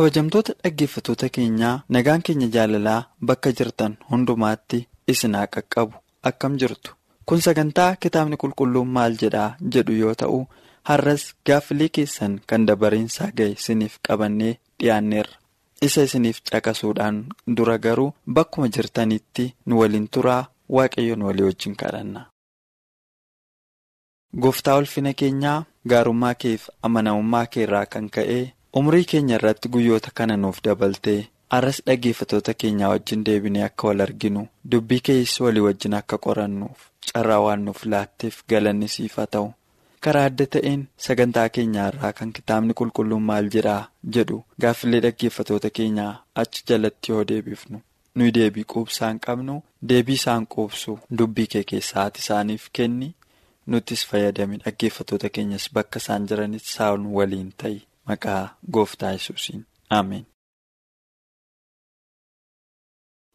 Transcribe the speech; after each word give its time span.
Kabajamtoota 0.00 0.52
dhaggeeffatoota 0.64 1.28
keenyaa 1.36 1.72
nagaan 1.94 2.22
keenya 2.26 2.46
jaalalaa 2.54 3.00
bakka 3.30 3.50
jirtan 3.58 3.96
hundumaatti 4.10 4.78
isin 5.12 5.34
haa 5.38 5.48
qaqqabu 5.56 5.94
akkam 6.30 6.54
jirtu 6.60 6.90
kun 7.28 7.40
sagantaa 7.46 7.88
kitaabni 8.04 8.36
qulqulluun 8.42 8.88
maal 8.96 9.16
jedhaa 9.22 9.48
jedhu 9.74 9.92
yoo 10.02 10.14
ta'u 10.22 10.38
har'as 10.90 11.24
gaaffilee 11.50 11.88
keessan 11.98 12.38
kan 12.52 12.64
dabareensaa 12.70 13.28
ga'e 13.40 13.50
isiniif 13.56 13.98
qabannee 14.08 14.52
dhiyaanneerra 14.82 15.36
isa 15.88 16.02
isiniif 16.08 16.38
caqasuudhaan 16.52 17.18
dura 17.58 17.76
garuu 17.88 18.08
bakkuma 18.38 18.68
jirtanitti 18.76 19.44
nu 19.66 19.80
waliin 19.80 20.06
turaa 20.16 20.42
waaqayyoon 20.76 21.22
walii 21.28 21.46
wajjin 21.48 21.76
kadhanna. 21.82 22.22
gooftaa 24.42 24.76
ulfina 24.80 25.12
keenyaa 25.24 25.58
gaarummaa 25.94 26.34
keef 26.46 26.62
amanamummaa 26.88 27.44
keerraa 27.58 27.84
kan 27.92 28.08
ka'e. 28.16 28.40
Umrii 28.78 29.04
keenya 29.10 29.34
irratti 29.38 29.68
guyyoota 29.74 30.10
kana 30.14 30.36
nuuf 30.36 30.58
dabaltee 30.64 31.20
arras 31.58 31.78
dhaggeeffatoota 31.86 32.54
keenyaa 32.62 32.88
wajjin 32.92 33.24
deebinee 33.28 33.64
akka 33.68 33.88
wal 33.88 34.00
arginu 34.06 34.46
dubbii 34.72 35.00
keessa 35.08 35.44
walii 35.44 35.64
wajjin 35.68 35.94
akka 36.00 36.18
qorannuuf 36.26 36.80
carraa 37.12 37.40
waan 37.46 37.64
nuuf 37.68 37.84
laatteef 37.94 38.42
galanni 38.52 38.88
siif 38.94 39.16
haa 39.20 39.26
ta'u 39.36 39.48
karaa 40.06 40.24
adda 40.30 40.46
ta'een 40.56 40.86
sagantaa 41.06 41.48
keenyaa 41.56 41.88
irraa 41.92 42.12
kan 42.20 42.32
kitaabni 42.38 42.74
qulqulluun 42.80 43.22
maal 43.30 43.50
jedhaa 43.56 43.82
jedhu 44.18 44.38
gaaffilee 44.64 45.00
dhaggeeffatoota 45.06 45.70
keenyaa 45.80 46.12
achi 46.44 46.62
jalatti 46.72 47.12
yoo 47.12 47.24
deebifnu 47.32 47.80
nuyi 48.14 48.34
deebii 48.38 48.64
quubsaan 48.74 49.20
qabnu 49.26 49.60
deebii 49.92 50.14
isaan 50.22 50.46
quubsu 50.54 50.98
dubbii 51.18 51.46
kee 51.56 51.64
keessaa 51.74 52.04
ati 52.10 52.20
isaaniif 52.26 52.70
kenni 52.78 53.10
nuttis 53.74 54.06
fayyadame 54.12 54.56
dhaggeeffatoota 54.64 55.28
keenyas 55.36 55.68
bakka 55.74 55.98
isaan 56.04 56.26
jiranitti 56.30 56.68
isaan 56.72 57.06
waliin 57.18 57.52
ta'i. 57.62 57.78
Maqaa 58.10 58.42
gooftaa 58.74 59.12
yesuusiin 59.16 59.64
Ameen. 59.98 60.24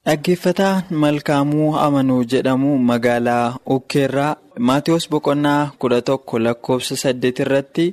Dhaggeeffataa 0.05 0.81
Malkaamuu 1.03 1.75
Amanuu 1.85 2.23
jedhamu 2.31 2.77
magaalaa 2.89 3.55
Ukkeerraa 3.75 4.35
Maatiyus 4.59 5.09
Boqonnaa 5.09 5.71
kudha 5.79 6.01
tokko 6.01 6.39
lakkoofsa 6.39 6.95
saddeet 7.03 7.39
irratti 7.45 7.85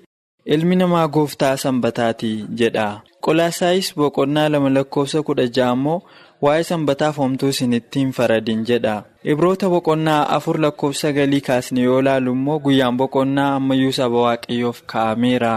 ilmi 0.57 0.77
namaa 0.77 1.07
gooftaa 1.09 1.57
sanbataati 1.63 2.33
jedha. 2.59 3.01
Qolaasaayis 3.25 3.95
Boqonnaa 3.97 4.49
lama 4.53 4.71
lakkoofsa 4.77 5.23
kudha 5.23 5.47
ja'a 5.57 5.73
immoo 5.79 6.03
waa'ee 6.43 6.63
sanbataaf 6.71 7.17
homtuu 7.23 7.49
isinitti 7.55 7.99
hin 8.01 8.13
faradin 8.19 8.65
jedha. 8.71 8.95
Ibroota 9.25 9.69
Boqonnaa 9.75 10.23
afur 10.37 10.61
lakkoofsa 10.67 11.13
galii 11.19 11.41
kaasne 11.49 11.81
yoo 11.89 12.01
ilaalu 12.01 12.33
immoo 12.39 12.59
guyyaan 12.65 12.97
boqonnaa 13.03 13.51
ammayyuu 13.57 13.93
saba 14.01 14.19
waaqayyoof 14.27 14.83
kaa'ameera 14.95 15.53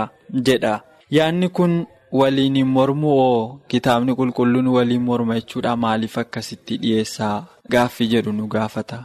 jedha. 0.50 0.76
Yaadni 1.12 1.50
kun 1.50 1.86
waliin 2.12 2.56
hin 2.56 2.68
mormu 2.78 3.10
oo 3.26 3.60
kitaabni 3.74 4.16
qulqulluun 4.20 4.68
waliin 4.78 5.02
morma 5.10 5.36
jechuudha 5.40 5.76
maaliif 5.84 6.18
akkasitti 6.24 6.78
dhiyeessaa 6.82 7.36
gaaffii 7.72 8.08
jedhu 8.14 8.32
nu 8.32 8.48
gaafata. 8.56 8.98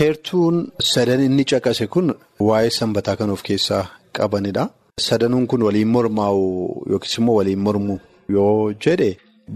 Heertuun 0.00 0.56
sadan 0.92 1.20
inni 1.26 1.44
caqase 1.50 1.86
kun 1.96 2.14
waa'ee 2.48 2.70
sanbataa 2.78 3.16
kan 3.16 3.30
of 3.34 3.42
keessaa 3.48 3.84
qabanidha. 4.18 4.68
Sadanuun 5.08 5.46
kun 5.50 5.62
waliin 5.66 5.88
mormaa'u 5.96 6.42
yookiis 6.90 7.18
immoo 7.18 7.36
waliin 7.40 7.58
mormu 7.66 7.98
yoo 8.36 8.72
jedhe 8.86 9.10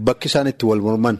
bakki 0.05 0.27
isaan 0.31 0.47
itti 0.51 0.65
wal 0.69 0.81
morman 0.87 1.17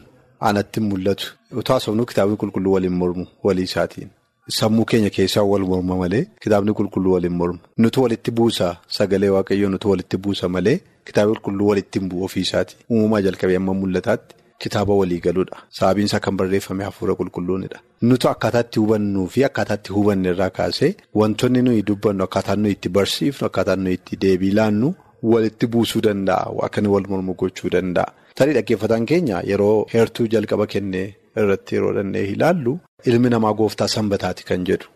anatti 0.48 0.80
mul'atu. 0.88 1.26
Utoo 1.60 1.74
haasofnu 1.74 2.06
kitaabni 2.10 2.36
qulqulluu 2.42 2.72
waliin 2.76 2.92
mormu 3.02 3.26
walii 3.44 3.64
isaatiin. 3.70 4.10
Sammuu 4.58 4.84
keenya 4.84 5.10
keessaa 5.10 5.42
wal 5.50 5.64
morma 5.70 5.96
malee 5.96 6.24
kitaabni 6.42 6.72
qulqulluu 6.78 7.12
waliin 7.14 7.32
mormu. 7.40 7.58
Nuti 7.78 8.00
walitti 8.00 8.30
buusa 8.30 8.76
sagalee 8.96 9.28
waaqayyoo 9.36 9.70
nuti 9.70 9.88
walitti 9.88 10.16
buusa 10.16 10.48
malee 10.48 10.80
kitaabni 11.06 11.34
qulqulluu 11.36 11.68
walitti 11.70 11.98
hin 12.00 12.08
bu'u 12.08 12.24
ofiisaati. 12.24 12.76
Uumamaa 12.90 13.20
jalqabee 13.26 13.56
amma 13.56 13.74
mul'ataatti 13.74 14.34
kitaaba 14.58 14.94
walii 15.00 15.20
galuudha. 15.26 15.56
Sababiin 15.68 16.06
isaa 16.10 16.20
kan 16.20 16.36
barreeffame 16.36 16.84
hafuura 16.84 17.14
qulqulluunidha. 17.20 17.78
Nuti 18.02 18.28
akkaataa 18.28 18.60
itti 18.66 18.80
hubannuu 18.80 19.26
fi 19.28 19.44
akkaataa 19.44 19.74
itti 19.80 19.92
hubanne 19.92 20.28
irraa 20.34 20.50
kaasee 20.50 20.94
wantoonni 21.14 21.62
nuyi 21.62 21.82
dubbannu 21.82 22.24
akkaataa 22.24 22.56
nuyi 22.56 22.72
itti 22.78 22.88
barsiifnu 22.88 23.46
akkaataa 23.46 23.76
nuyi 23.76 23.94
itti 24.00 24.16
deebii 24.24 24.50
laannu 24.58 24.94
walitti 25.22 25.66
buusuu 25.66 26.00
danda'a. 26.02 26.50
Akka 26.66 26.82
wal 26.88 27.06
mormu 27.08 27.34
gochuu 27.34 27.70
danda'a. 27.70 28.12
Tarii 28.34 28.54
dhaggeeffataan 28.54 29.06
keenya 29.06 29.42
yeroo 29.46 29.86
heertuu 29.92 30.26
jalqaba 30.26 30.66
kennee 30.66 31.14
irratti 31.36 31.74
yeroo 31.76 31.92
danda'e 31.98 32.24
ilaallu. 32.34 32.72
Ilmi 33.10 33.28
namaa 33.34 33.52
gooftaa 33.60 33.88
sanbataati 33.96 34.44
kan 34.50 34.64
jedhu 34.68 34.88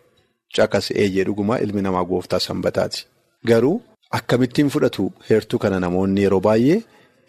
caqasee 0.57 1.07
jedhuguma 1.17 1.59
ilmi 1.65 1.83
namaa 1.87 2.05
gooftaa 2.11 2.41
sanbataati. 2.49 3.07
Garuu 3.49 3.77
akkamittiin 4.19 4.69
fudhatu 4.75 5.13
heertuu 5.31 5.59
kana 5.65 5.81
namoonni 5.85 6.23
yeroo 6.27 6.41
baay'ee 6.47 6.83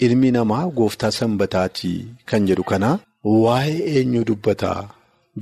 ilmi 0.08 0.32
namaa 0.38 0.66
gooftaa 0.80 1.12
sanbataati 1.20 1.92
kan 2.32 2.48
jedhu 2.50 2.64
kana 2.72 2.90
waa'ee 3.46 3.80
eenyu 4.00 4.26
dubbataa 4.30 4.82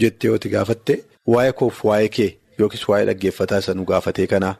jettee 0.03 0.27
yoo 0.31 0.39
gaafatte 0.55 0.93
waa'ee 1.33 1.51
koof 1.61 1.83
waa'ee 1.89 2.09
kee 2.17 2.29
yookiis 2.59 2.87
waa'ee 2.89 3.05
dhaggeeffataa 3.09 3.59
isa 3.63 3.73
nu 3.79 3.85
gaafatee 3.91 4.27
kana 4.33 4.55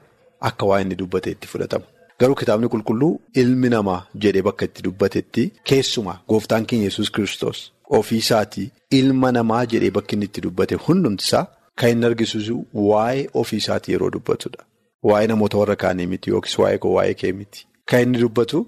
akka 0.50 0.66
waa'ee 0.70 0.84
inni 0.86 0.96
dubbate 1.02 1.32
itti 1.36 1.48
fudhatama. 1.52 1.86
Garuu 2.20 2.36
kitaabni 2.42 2.68
qulqulluu 2.74 3.12
ilmi 3.42 3.70
namaa 3.74 4.00
jedhee 4.26 4.42
bakka 4.48 4.66
itti 4.70 4.84
dubbatetti 4.88 5.44
keessumaa 5.72 6.18
gooftaan 6.34 6.66
keenya 6.72 6.86
yesus 6.90 7.12
kristos 7.18 7.62
ofiisaatii 8.00 8.68
ilma 9.00 9.32
namaa 9.38 9.64
jedhee 9.74 9.92
bakki 9.98 10.16
inni 10.18 10.26
itti 10.32 10.42
dubbate 10.46 10.76
hundumtisaa 10.88 11.44
kan 11.82 11.90
inni 11.96 12.06
argisiisu 12.12 12.56
waa'ee 12.90 13.28
ofiisaatii 13.42 13.94
yeroo 13.96 14.10
dubbatudha. 14.16 14.62
Waa'ee 15.10 15.28
namoota 15.32 15.58
warra 15.62 15.76
kaanii 15.84 16.06
miti 16.14 16.30
yookiis 16.34 16.58
waa'ee 16.64 16.78
koo 16.84 16.94
waa'ee 16.98 17.14
kee 17.22 17.32
miti. 17.40 17.66
Kan 17.90 18.02
inni 18.06 18.20
dubbatu 18.24 18.60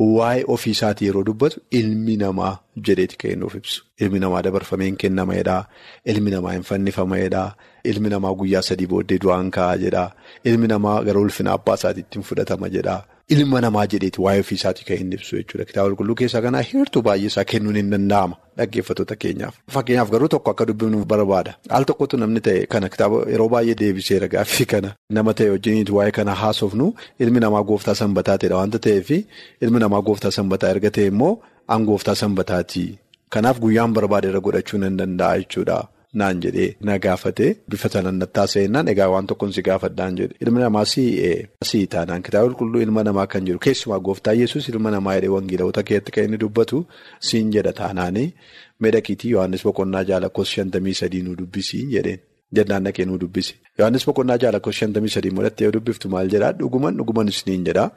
waa'ee 0.00 0.44
ofiisaatii 0.48 1.06
yeroo 1.06 1.22
dubbatu 1.26 1.60
ilmi 1.70 2.16
namaa 2.16 2.58
jedheeti 2.86 3.34
of 3.44 3.54
ibsu. 3.54 3.84
Ilmi 4.00 4.18
namaa 4.18 4.42
dabarfamee 4.42 4.86
hin 4.86 4.96
kennameedha. 4.96 5.64
Ilmi 6.04 6.30
namaa 6.30 6.52
hin 6.52 6.62
fannifameedha. 6.62 7.54
Ilmi 7.84 8.08
namaa 8.08 8.34
guyyaa 8.34 8.62
sadii 8.62 8.86
booddee 8.86 9.18
du'aan 9.24 9.50
ka'a 9.50 9.76
jedha. 9.78 10.10
Ilmi 10.44 10.66
namaa 10.68 11.02
gara 11.04 11.20
ulfina 11.20 11.52
abbaa 11.52 11.74
isaatiitti 11.74 12.18
hin 12.18 12.24
fudhatama 12.30 12.68
jedha. 12.68 13.02
Ilma 13.28 13.60
namaa 13.60 13.86
jedheeti 13.92 14.20
waa'ee 14.20 14.40
ofiisaatii 14.44 14.84
kan 14.88 14.98
inni 15.02 15.14
ibsu 15.18 15.36
jechuudha. 15.36 15.64
Kitaaba 15.68 15.88
qulqulluu 15.90 16.14
keessaa 16.20 16.42
kanaa 16.46 16.62
heertuu 16.70 17.02
baay'ee 17.06 17.26
isaa 17.30 17.44
kennuun 17.52 17.76
hin 17.80 17.90
danda'ama 17.94 18.36
dhaggeeffattoota 18.60 19.16
keenyaaf. 19.22 19.54
Fakkeenyaaf 19.76 20.10
garuu 20.14 20.28
tokko 20.34 20.50
akka 20.50 20.66
dubbifnu 20.70 21.04
barbaada. 21.12 21.54
Al 21.78 21.84
tokkotu 21.90 22.16
namni 22.20 22.40
ta'e 22.48 22.66
kana 22.74 22.88
kitaaba 22.96 23.22
yeroo 23.32 23.48
baay'ee 23.54 23.76
deebiseera 23.80 24.28
gaaffii 24.34 24.66
kana 24.74 24.90
nama 25.18 25.34
ta'e 25.38 25.48
wajjiniiti 25.54 25.92
waa'ee 25.98 26.12
kana 26.18 26.34
haasofnu 26.42 26.86
ilmi 27.26 27.40
namaa 27.46 27.62
gooftaa 27.72 27.94
sanbataateedha 28.02 28.56
waanta 28.60 28.78
ta'eef 28.88 29.08
ilmi 29.64 29.78
namaa 29.86 30.02
gooftaa 30.10 30.30
sanbataa 30.40 30.70
erga 30.76 30.90
ta'e 30.98 31.06
immoo 31.14 31.32
an 31.78 31.84
gooftaa 31.90 32.14
sanbataati. 32.24 32.84
Kanaaf 33.34 33.56
guyyaan 33.64 33.92
barbaade 33.96 34.28
irra 34.34 34.40
godhachuu 34.46 34.78
nan 34.84 34.96
danda'a 35.00 35.38
jechuudha. 35.40 35.78
Naan 36.20 36.40
jedhee 36.42 36.66
na 36.88 36.94
gaafate 37.04 37.46
bifa 37.70 37.88
sanaan 37.92 38.18
nattaa 38.22 38.46
seennaan 38.52 38.88
egaa 38.92 39.08
waan 39.12 39.26
tokkoon 39.30 39.52
si 39.56 39.62
gaafadhaan 39.68 40.16
jedhe. 40.20 40.34
Ilma 40.44 40.60
namaa 40.64 40.84
si 40.92 41.80
taanaan 41.94 42.22
kitaaba 42.26 42.46
qulqulluu 42.52 42.82
ilma 42.86 43.02
namaa 43.08 43.26
kan 43.32 43.44
jiru. 43.48 43.58
Keessumaa 43.66 43.98
gooftaa 44.08 44.34
yesus 44.42 44.68
ilma 44.72 44.90
namaa 44.94 45.14
jedhee 45.16 45.32
wangeelota 45.36 45.82
keessatti 45.88 46.12
kan 46.18 46.24
inni 46.28 46.38
dubbatu 46.44 46.84
siin 47.30 47.50
jedha 47.56 47.72
taanaanii 47.80 48.28
miidhagiitii 48.86 49.30
yohannis 49.34 49.64
boqonnaa 49.70 50.04
jaalakkoos 50.12 50.54
shantamii 50.58 50.94
sadii 51.02 51.22
nu 51.26 51.34
dubbisii 51.42 51.82
jedheen. 51.96 52.20
Jennaan 52.56 52.84
dhaqee 52.86 53.04
nu 53.10 53.18
dubbise 53.26 53.54
yohannis 53.78 54.06
boqonnaa 54.12 54.38
jaalakkoos 54.46 54.76
shantamii 54.84 55.12
sadii 55.18 55.34
mul'attee 55.36 55.64
yoo 55.66 55.72
dubbiftu 55.80 56.08
maal 56.16 56.28
jedhaa? 56.34 56.52
Dhuguman 56.62 56.96
dhuguman 57.02 57.28
isiniin 57.36 57.64
jedhaa. 57.72 57.90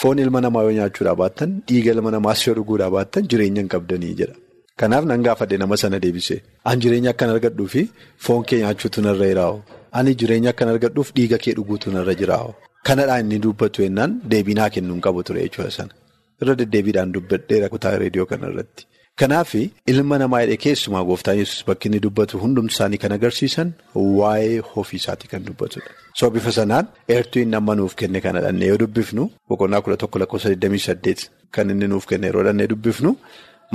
Foon 0.00 0.18
ilma 0.24 0.40
namaa 0.48 0.62
yoo 0.66 0.72
nyaachuudhaa 0.80 1.16
baattan 1.22 1.50
dhiiga 1.68 1.92
ilma 1.96 2.10
namaas 2.16 2.46
yoo 2.46 2.54
dhuguudhaa 2.58 2.90
baattan 2.96 3.28
jireenya 3.32 3.60
hin 3.62 3.68
qabdanii 3.74 4.14
jedha. 4.20 4.36
Kanaaf 4.80 5.04
nan 5.10 5.22
gaafadhe 5.26 5.56
nama 5.58 5.76
sana 5.82 5.98
deebise. 6.04 6.36
Ani 6.64 6.80
jireenya 6.82 7.10
akkan 7.14 7.30
argadhuu 7.34 7.68
fi 7.74 7.82
foon 8.26 8.44
kee 8.48 8.60
nyaachuutu 8.62 9.02
narra 9.06 9.26
jiraa'u. 9.30 9.56
Ani 9.98 10.14
jireenya 10.20 10.50
akkan 10.54 10.68
argadhuuf 10.74 11.12
dhiiga 11.16 11.38
kee 11.44 11.54
dhuguutu 11.58 11.90
narra 11.96 12.14
jiraa'u. 12.20 12.52
Kanadhaan 12.86 13.24
inni 13.26 13.38
dubbatu 13.46 13.82
yennaan 13.86 14.20
deebii 14.34 14.54
naa 14.60 14.68
kennuu 14.74 14.94
hin 14.96 15.02
qabu 15.06 15.22
ture 15.30 15.42
jechuudha 15.46 15.70
sana. 15.78 15.92
Irra 16.42 16.54
deddeebiidhaan 16.60 17.12
dubbadheera 17.16 17.68
kutaa 17.74 17.96
reediyoo 18.02 18.26
kanarratti. 18.32 18.86
Kanaaf 19.20 19.54
ilma 19.92 20.18
namaa 20.22 20.40
hidhee 20.44 20.56
keessumaa 20.64 21.02
gooftaan 21.08 21.38
yesus 21.40 21.64
bakki 21.68 21.88
inni 21.88 21.98
dubbatu 22.04 22.38
hundumti 22.42 22.72
isaanii 22.76 23.00
kan 23.04 23.12
agarsiisan 23.16 23.72
waa'ee 24.20 24.60
ofii 24.82 25.00
isaatii 25.02 25.28
kan 25.32 25.42
dubbatudha. 25.48 25.90
So 26.18 26.30
bifa 26.30 26.52
sanaan 26.58 26.86
eertuu 27.16 27.42
inni 27.42 27.56
amma 27.60 27.74
nuuf 27.80 27.96
kenne 28.02 28.20
kana 28.26 28.40
dhannee 28.44 28.68
yoo 28.70 28.78
dubbifnu 28.84 29.24
boqonnaa 29.50 29.80
kudha 29.88 29.96
tokko 30.04 30.18
lakkoofsa 30.22 30.54
28 30.54 31.26
kan 31.58 31.70
inni 31.74 31.88
nuuf 31.94 32.06
kenne 32.12 32.26
yeroo 32.30 32.44
dhannee 32.48 32.66
dubbifnu 32.74 33.16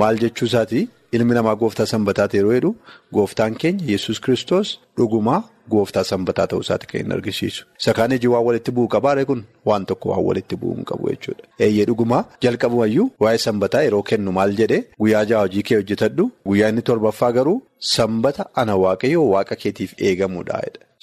maal 0.02 0.18
jechuu 0.22 0.46
isaati 0.50 0.88
ilmi 1.16 1.34
namaa 1.38 1.54
gooftaa 1.62 1.86
sanbataati 1.94 2.36
yeroo 2.36 2.54
jedhu 2.58 2.70
gooftaan 3.16 3.54
keenya 3.64 3.84
yesus 3.92 4.20
kristos 4.24 4.70
dhugumaa 4.98 5.42
gooftaa 5.72 6.04
sanbataa 6.08 6.46
ta'uu 6.52 6.64
isaati 6.64 6.86
kan 6.88 7.00
inni 7.00 7.14
argisiisu. 7.16 7.62
Isa 7.80 7.92
kaan 7.98 8.12
ijji 8.16 8.28
waan 8.32 8.44
walitti 8.46 8.70
bu'u 8.78 8.88
qabaare 8.94 9.24
kun 9.28 9.44
waan 9.68 9.86
tokko 9.90 10.08
waan 10.10 10.24
walitti 10.28 10.56
bu'uu 10.62 10.74
hin 10.78 10.84
qabu 10.90 11.08
jechuudha. 11.12 11.44
Eeyyee 11.66 11.86
dhugumaa 11.90 12.24
jalqabumayyuu 12.46 13.06
waa'ee 13.24 13.38
sanbataa 13.46 13.82
yeroo 13.86 14.02
kennu 14.10 14.32
maal 14.38 14.52
jedhee 14.60 14.82
guyyaa 15.04 15.24
ja'a 15.30 15.40
hojii 15.44 15.62
kee 15.70 15.76
hojjetadhu 15.80 16.26
guyyaa 16.50 16.68
inni 16.74 16.82
torbaffaa 16.90 17.32
garuu 17.38 17.56
sanbata 17.92 18.46
ana 18.64 18.76
waaqayyoo 18.84 19.24
waaqa 19.30 19.56
keetiif 19.62 19.94
eegamudha. 20.10 20.60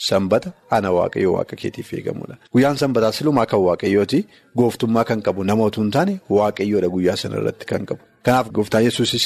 Sanbata 0.10 0.52
ana 0.78 0.92
waaqayyoo 0.98 1.34
waaqa 1.38 1.56
keetiif 1.64 1.94
eegamudha. 1.98 2.36
Guyyaan 2.54 2.78
sanbataa 2.84 3.12
silumaa 3.18 3.46
kan 3.56 3.60
waaqayyooti 3.68 4.20
gooftummaa 4.58 5.04
kan 5.10 5.22
qabu 5.28 5.44
nama 5.50 5.64
otoo 5.72 5.84
hin 5.84 5.92
taane 5.98 6.14
waaqayyoodha 6.38 6.90
guyyaa 6.96 7.16
sana 7.24 7.36
irratti 7.42 7.66
kan 7.74 7.86
qabu. 7.92 8.04
Kanaaf 8.26 8.48
gooftaan 8.56 8.84
yesuusis 8.88 9.26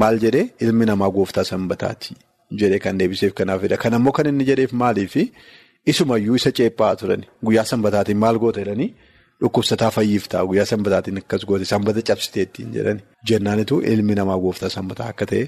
maal 0.00 0.18
jedhee 0.24 0.44
ilmi 0.66 0.84
namaa 0.90 1.10
gooftaa 1.16 1.44
sanbataati 1.44 2.14
jedhee 2.60 2.78
kan 2.84 2.98
deebiseef 2.98 3.32
kanaafidha. 3.40 3.76
Kan 3.82 3.94
ammoo 3.94 4.12
kan 4.12 4.26
inni 4.30 4.44
jedheef 4.50 4.72
maaliifi 4.82 5.24
isumayyuu 5.86 6.36
isa 6.40 6.50
ceephaa 6.58 6.96
turan 7.00 7.22
guyyaa 7.44 7.64
sanbataatiin 7.72 8.18
maal 8.24 8.38
goota 8.44 8.60
jedhanii? 8.60 8.90
Dhukkubsataa 9.40 9.90
fayyiiftaa 9.96 10.44
guyyaa 10.46 10.66
sanbataatiin 10.72 11.18
akkas 11.22 11.44
goote. 11.48 11.64
Sanbata 11.64 12.02
cabsiteettiin 12.08 12.68
jedhani 12.76 13.02
jennaanitu 13.30 13.80
ilmi 13.94 14.14
namaa 14.20 14.38
gooftaa 14.44 14.68
sanbataa 14.76 15.08
akka 15.14 15.26
ta'e 15.32 15.42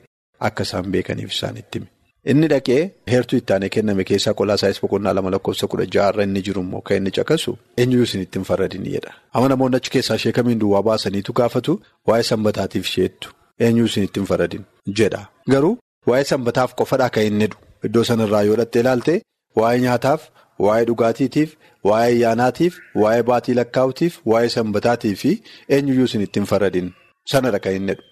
akka 0.48 0.62
isaan 0.68 0.86
beekaniif 0.92 1.30
isaan 1.36 1.56
itti 1.62 1.78
hime. 1.78 1.88
Inni 2.32 2.48
dhaqee 2.52 2.80
heertuu 3.12 3.38
itti 3.40 3.52
aanee 3.54 3.68
kenname 3.74 4.04
keessaa 4.10 4.32
qolaa 4.40 4.54
isaayis 4.60 4.80
boqonnaa 4.82 5.12
lama 5.16 5.30
lakkoofsa 5.34 5.66
kudha 5.72 5.86
ja'arra 5.96 6.22
inni 6.28 6.40
jiru 6.46 6.60
immoo 6.66 6.80
kan 6.88 6.96
inni 7.00 7.10
caqasu 7.16 7.52
eenyuyyuu 7.82 8.06
isin 8.08 8.22
ittiin 8.26 8.44
farradin 8.50 8.84
jedha. 8.94 9.10
Amma 9.34 9.48
namoonni 9.52 9.76
achi 9.80 9.90
keessaa 9.96 10.16
ishee 10.20 10.32
kamiin 10.38 10.58
duwwaa 10.62 10.82
baasaniitu 10.88 11.32
gaafatu 11.40 11.72
waa'ee 12.10 12.22
sanbataatiif 12.30 12.84
isheettu 12.90 13.28
eenyuyyuu 13.66 13.90
isin 13.92 14.04
ittiin 14.08 14.26
farradin 14.30 14.62
jedha. 15.00 15.20
Garuu 15.54 15.74
waa'ee 16.10 16.24
sanbataaf 16.30 16.70
qofadhaa 16.80 17.10
kan 17.16 17.24
inni 17.30 17.44
jedhu 17.48 17.58
iddoo 17.88 18.04
sanarraa 18.10 18.42
yoo 18.48 18.56
dhattee 18.60 18.80
ilaalte 18.84 19.14
waa'ee 19.60 19.80
nyaataaf, 19.84 20.20
waa'ee 20.66 20.84
dhugaatiitiif, 20.90 21.50
waa'ee 21.90 22.06
ayyaanaatiif, 22.14 22.74
waa'ee 23.02 23.22
baatii 23.32 23.54
lakkaa'utiif, 23.58 24.14
waa'ee 24.32 24.48
sanbataatii 24.56 25.14
fi 25.24 25.32
eenyuyyuu 25.78 26.04
isin 26.10 26.22
ittiin 26.28 26.46
farradin 26.52 26.88
sanadha 27.34 27.58
kan 27.66 27.74
inni 27.80 27.92
jedhu. 27.92 28.02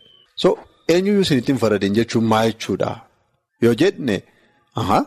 So 0.44 0.48
eenyuyyuu 0.96 1.22
isin 1.28 1.38
ittiin 1.44 1.58
farradin 1.64 1.94
jechuun 2.00 2.24
maa 2.34 2.42
jechuudha? 2.50 2.90
Yoo 3.62 3.74
jenne 3.84 4.16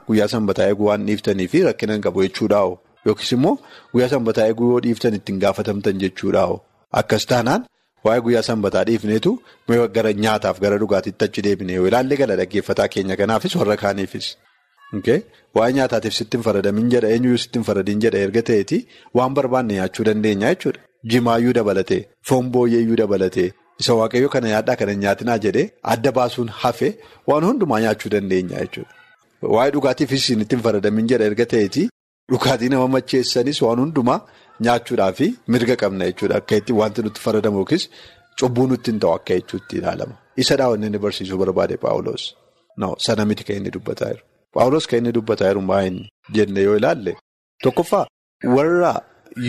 guyyaa 0.08 0.28
sanbataa 0.34 0.68
eeguu 0.72 0.88
waan 0.90 1.06
dhiiftanii 1.10 1.48
fi 1.54 1.64
rakkina 1.68 1.94
hin 1.98 2.04
qabu 2.08 2.24
jechuudhaa'o 2.26 2.74
yookiis 3.10 3.32
immoo 3.38 3.56
guyyaa 3.94 4.10
sanbataa 4.14 4.46
eeguu 4.52 4.70
yoo 4.74 4.82
dhiiftan 4.86 5.14
ittiin 5.20 5.40
gaafatamtan 5.46 6.00
jechuudhaa'o 6.04 6.56
akkas 7.02 7.26
taanaan 7.32 7.66
waa'ee 8.08 8.22
guyyaa 8.28 8.44
sanbataa 8.50 8.84
dhiifneetu 8.92 9.32
gara 9.98 10.14
nyaataaf 10.26 10.60
gara 10.66 10.78
dhugaatiitti 10.84 11.26
achi 11.30 11.42
deebine 11.50 11.74
yoo 11.80 11.88
ilaalle 11.92 12.16
gala 12.22 12.36
dhaggeeffataa 12.42 12.88
keenya 12.96 13.16
kanaafis 13.24 13.56
warra 13.62 13.78
kaaniifis. 13.84 14.28
Waa'ee 15.56 15.74
nyaataatiif 15.80 16.14
sittiin 16.20 16.44
faradamin 16.48 16.90
jedha 16.96 17.10
eenyuyyuu 17.16 17.42
sittiin 17.44 17.64
faradin 17.70 18.00
jedha 18.06 18.20
erga 18.28 18.42
ta'eeti 18.50 18.78
waan 19.20 19.34
barbaanne 19.40 19.74
nyaachuu 19.80 20.06
dandeenya 20.10 20.50
jechuudha. 20.56 20.80
Jimaayyuu 21.14 21.54
dabalatee 21.60 22.02
foon 22.30 22.46
booyyeeyyuu 22.54 22.98
dabalatee. 23.02 23.50
Isa 23.82 23.94
waaqayyoo 24.00 24.30
kana 24.36 24.48
nyaadhaa 24.54 24.76
kana 24.82 24.94
nyaatinaa 25.04 25.38
jedhee 25.46 25.66
adda 25.94 26.12
baasuun 26.18 26.50
hafe 26.62 26.90
waan 27.30 27.44
hundumaa 27.50 27.80
nyaachuu 27.86 28.10
dandeenya 28.16 28.58
jechuudha. 28.64 28.94
Waa'ee 29.56 29.72
dhugaatiifis 29.76 30.30
ittiin 30.30 30.62
faradamin 30.68 31.08
jedha 31.12 31.26
erga 31.32 31.46
ta'eeti 31.54 31.84
dhugaatii 32.32 32.70
nama 32.74 32.88
macheessanis 32.96 33.62
waan 33.66 33.80
hundumaa 33.84 34.20
nyaachuudhaaf 34.68 35.20
mirga 35.54 35.76
qabna 35.82 36.06
jechuudha. 36.10 36.36
Akka 36.42 36.56
itti 36.62 36.74
wanti 36.82 37.00
nutti 37.08 37.22
faradamu 37.26 37.58
yookiis 37.62 37.84
cubbuu 38.40 38.68
nutti 38.72 38.92
hin 38.92 39.00
ta'u 39.04 39.14
akka 39.18 39.34
jechuutti 39.40 39.74
ilaalama. 39.82 40.16
Isa 40.44 40.58
daawwanni 40.60 40.86
inni 40.88 41.00
barsiisuu 41.06 41.38
barbaade 41.42 41.78
Paawuloos. 41.84 42.24
Sana 43.06 43.26
miti 43.26 43.44
kan 43.48 43.56
inni 43.60 43.72
dubbataa 43.76 44.10
jiru. 44.14 44.24
Paawuloos 44.54 44.88
kan 44.88 44.98
inni 45.00 45.12
dubbataa 45.18 45.48
jiru 45.52 45.62
maa 45.72 45.82
inni 45.90 46.10
jenne 46.38 46.62
yoo 46.68 46.76
ilaalle 46.80 47.14
tokkoffaa 47.64 48.06
warra 48.56 48.94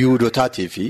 yuudotaatii 0.00 0.68
fi 0.74 0.84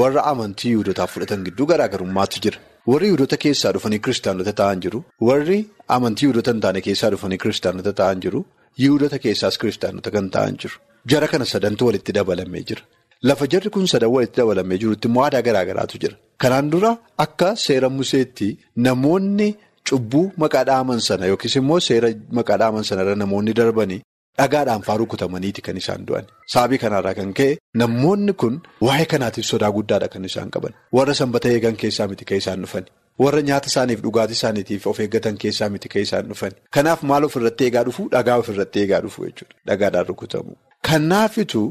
warra 0.00 0.24
amantii 0.32 0.72
yuudotaa 0.76 1.06
fudhatan 1.14 1.44
gidduu 1.48 1.66
garaagarummaatu 1.72 2.40
jira. 2.46 2.58
Warri 2.90 3.08
yuudota 3.12 3.36
keessaa 3.44 3.72
dhufanii 3.74 3.98
kiristaanota 4.04 4.52
ta'an 4.60 4.80
jiru. 4.84 5.00
Warri 5.28 5.58
amantii 5.96 6.26
yuudota 6.28 6.50
hin 6.54 6.60
taane 6.64 6.80
keessaa 6.86 7.10
dhufanii 7.14 7.38
kiristaanota 7.44 7.92
ta'an 8.00 8.20
jiru. 8.24 8.40
Yuudota 8.84 9.18
keessaas 9.24 9.58
kiristaanota 9.64 10.10
kan 10.16 10.30
ta'an 10.36 10.56
jiru. 10.64 10.76
Jara 11.12 11.28
kana 11.32 11.44
sadantu 11.52 11.86
walitti 11.88 12.12
dabalamee 12.18 12.62
jira. 12.70 12.82
Lafa 13.30 13.46
jarri 13.52 13.70
kun 13.76 13.86
sadan 13.92 14.10
walitti 14.16 14.40
dabalamee 14.42 14.78
jirutti 14.84 15.08
immoo 15.10 15.24
aadaa 15.26 15.42
garaa 15.48 15.64
garaatu 15.70 15.96
jira. 16.04 16.16
Kanaan 16.42 16.70
dura 16.72 16.90
akka 17.24 17.54
seera 17.66 17.88
museetti 17.98 18.48
namoonni 18.86 19.48
cubbuu 19.90 20.24
maqaa 20.44 20.64
dhaaman 20.70 21.00
sana 21.08 21.26
yookiis 21.32 21.56
immoo 21.62 21.80
seera 21.88 22.08
maqaa 22.38 22.58
dhaaman 22.62 22.84
sanarra 22.90 23.14
namoonni 23.22 23.52
darbanii 23.60 24.00
dhagaadhaan 24.38 24.82
faaruu 24.88 25.06
kutamaniiti 25.12 25.60
kan 25.66 25.76
isaan 25.82 26.06
du'an. 26.08 26.24
Sababii 26.52 26.78
kanarraa 26.84 27.14
kan 27.18 27.32
ka'e 27.38 27.58
namoonni 27.82 28.32
kun 28.42 28.54
waa'ee 28.86 29.06
kanaatiif 29.12 29.46
sodaa 29.52 29.70
guddaadha 29.76 30.08
kan 30.14 30.24
isaan 30.30 30.50
qaban. 30.54 30.72
Warra 30.96 31.14
sanbata 31.20 31.48
eegan 31.54 31.76
keessaa 31.84 32.08
miti 32.12 32.24
kan 32.30 32.38
isaan 32.42 32.60
dhufan. 32.64 32.84
Warra 33.22 33.40
nyaata 33.48 33.68
isaaniif 33.72 34.00
dhugaatii 34.04 34.36
isaaniitiif 34.40 34.86
of 34.90 35.00
eeggatan 35.04 35.36
keessaa 35.42 35.68
miti 35.74 35.88
kan 35.94 36.02
isaan 36.06 36.26
dhufan. 36.30 36.52
Kanaaf 36.74 37.00
maal 37.10 37.24
ofirratti 37.28 37.62
eegaa 37.68 37.84
dhufu 37.88 38.02
dhagaa 38.14 38.36
ofirratti 38.42 38.78
eegaa 38.84 39.00
dhufu 39.06 39.20
jechuudha. 39.26 39.54
Dhagaadhaan 39.68 40.06
rukutamu. 40.12 40.52
Kanaafitu 40.88 41.62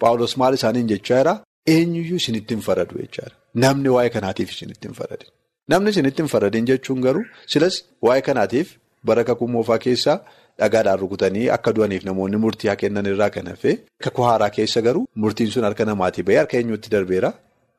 Paawulos 0.00 0.34
maal 0.40 0.54
isaaniin 0.58 0.88
jechaa 0.92 1.16
jira 1.20 1.32
eenyuyyuu 1.72 2.16
isinitti 2.22 2.54
hin 2.54 2.62
faradu 2.68 2.94
jechaadha. 3.02 3.34
Namni 3.64 3.88
waa'ee 3.94 4.10
kanaatiif 4.14 4.48
isinitti 4.54 4.88
hin 4.88 4.94
faradin. 5.00 5.28
Namni 5.72 5.90
isinitti 5.94 6.22
hin 6.22 6.30
faradin 6.34 6.66
jechuun 6.70 7.00
garuu 7.06 7.24
silas 7.54 7.76
waa'ee 8.08 8.22
kanaatiif 8.28 8.68
bara 9.10 9.24
kakuu 9.30 9.48
moofaa 9.56 9.78
keessaa 9.86 10.16
dhagaadhaan 10.58 10.98
rukutanii 11.02 11.46
akka 11.56 11.72
du'aniif 11.76 12.04
namoonni 12.08 12.36
murtii 12.44 12.68
haa 12.70 12.76
kennan 12.82 13.06
irraa 13.12 13.30
kan 13.36 13.46
hafe 13.52 13.72
kakuu 14.06 14.24
haaraa 14.30 14.50
keessa 14.56 14.80
garuu 14.86 15.06
murtiin 15.24 15.50
sun 15.54 15.64
harka 15.68 15.84
namaatii 15.90 16.22
bahee 16.28 16.38
harka 16.42 16.56
eenyuutti 16.60 16.90
darbeera 16.94 17.32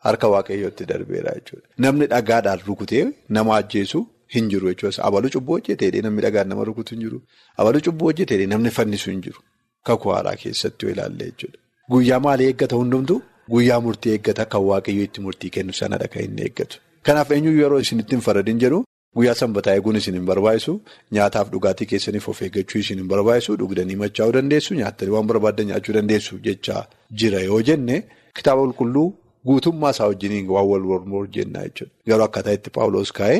harka 0.07 0.27
waaqayyootti 0.33 0.85
darbeera 0.91 1.31
jechuudha. 1.37 1.67
Namni 1.77 2.05
dhagaadhaan 2.13 2.59
rukutee 2.67 3.03
nama 3.37 3.55
ajjeesu 3.57 3.99
hin 4.35 4.49
jiru 4.53 4.67
jechuudha. 4.73 5.03
Abaluu 5.09 5.29
cubbuu 5.35 5.53
hojjetee 5.57 6.01
namni 6.05 6.21
dhagaan 6.25 6.47
nama 6.53 6.63
rukutu 6.69 6.95
hin 6.95 7.01
jiru. 7.05 7.21
Abaluu 7.57 7.81
cubbuu 7.87 8.07
hojjetee 8.11 8.45
namni 8.53 8.69
fannisu 8.77 9.11
hin 9.11 9.21
jiru. 9.27 9.41
Kakuu 9.89 10.11
haaraa 10.15 10.35
keessatti 10.43 10.85
ilaalle 10.95 11.25
jechuudha. 11.31 11.57
Guyyaa 11.91 12.19
maalii 12.25 12.47
eeggata 12.53 12.75
hundumtu 12.81 13.21
guyyaa 13.53 13.79
murtii 13.87 14.11
eeggata 14.15 14.45
kan 14.55 14.61
waaqayyoo 14.69 15.03
itti 15.09 15.21
murtii 15.27 15.49
kennu 15.57 15.73
sanadha 15.81 16.07
kan 16.15 16.23
inni 16.29 16.41
eeggatu. 16.47 16.77
Kanaaf 17.05 17.31
eenyu 17.37 17.51
yeroo 17.61 17.79
isin 17.85 17.99
ittiin 18.03 18.21
faradin 18.27 18.59
jedhu 18.63 18.83
guyyaa 19.17 19.35
sanbataa 19.41 19.73
eeguun 19.77 19.97
isin 19.99 20.15
hin 20.19 20.25
barbaachisu 20.29 20.73
nyaataaf 21.17 21.47
dhugaatii 21.53 21.87
keessaniif 21.93 22.27
of 22.33 22.41
eeggachuu 22.47 22.79
isin 22.83 22.97
hin 23.01 23.07
barbaachisu 23.13 23.55
dhugdanii 23.61 23.95
machaa'uu 24.03 24.33
dandeessu 24.37 24.71
nyaattanii 24.81 25.13
waan 25.15 25.27
barbaadan 25.31 25.67
nyaachuu 25.71 25.93
dandeessu 25.97 26.39
jechaa 26.45 26.83
jira 27.23 27.41
yoo 27.47 27.59
jenne 27.71 27.97
kitaaba 28.39 28.61
qulqulluu 28.67 29.07
guutummaa 29.49 29.91
isaa 29.95 30.07
wajjiniin 30.11 30.47
waan 30.55 30.67
wal 30.71 30.83
mormuu 30.91 31.25
jennaa 31.35 31.63
jechuudha. 31.67 31.91
Garuu 32.07 32.25
akkaataa 32.27 32.53
itti 32.59 32.69
Paawuloos 32.77 33.11
kaa'ee 33.19 33.39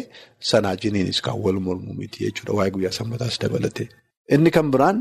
sanaa 0.52 0.70
wajjiniinis 0.76 1.22
kan 1.28 1.36
wal 1.46 1.60
mormuu 1.68 1.94
miti 2.02 2.18
jechuudha 2.26 2.54
waa'ee 2.60 2.72
guyyaa 2.78 2.92
sanbataas 3.00 3.40
dabalate. 3.44 3.84
Inni 4.38 4.52
kan 4.58 4.72
biraan 4.76 4.98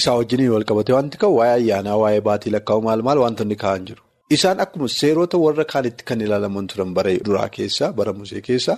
isaa 0.00 0.16
wajjiniin 0.20 0.50
wal 0.56 0.64
qabate 0.70 0.92
wanti 0.98 1.16
qabu 1.24 1.36
waa'ee 1.40 1.54
ayyaanaa 1.60 1.96
waa'ee 2.02 2.20
baatii 2.28 2.52
lakkaa'u 2.56 2.82
maal 2.88 3.02
maal 3.08 3.18
wantoonni 3.24 3.56
kaa'an 3.64 3.86
jiru. 3.90 4.02
Isaan 4.36 4.60
akkuma 4.66 4.88
seerota 4.98 5.36
warra 5.44 5.64
kaanitti 5.72 6.04
kan 6.08 6.20
ilaalaman 6.26 6.66
turan 6.72 6.90
bara 6.98 7.10
duraa 7.28 7.48
keessa 7.56 7.92
bara 7.92 8.12
musee 8.18 8.40
keessa 8.48 8.74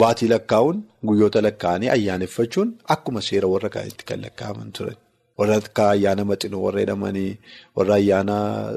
baatii 0.00 0.28
lakkaa'uun 0.34 0.78
guyyoota 1.08 1.40
lakkaa'anii 1.46 1.88
ayyaaneffachuun 1.96 2.68
akkuma 2.94 3.20
seera 3.28 3.48
warra 3.52 3.68
kaanitti 3.74 4.04
kan 4.08 4.20
lakkaa'aman 4.24 4.70
turan. 4.78 4.96
Warra 5.38 5.56
akka 5.62 5.84
ayyaana 5.94 6.22
maxinoo 6.30 6.62
warra 6.66 6.80
jedhamanii 6.84 7.30
warra 7.76 7.94
ayyaana 8.00 8.36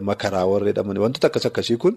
makaraa 0.09 0.45
warra 0.51 0.67
jedhamanii 0.71 1.01
wantoota 1.05 1.27
akkas 1.29 1.45
akkasii 1.49 1.77
kun 1.83 1.95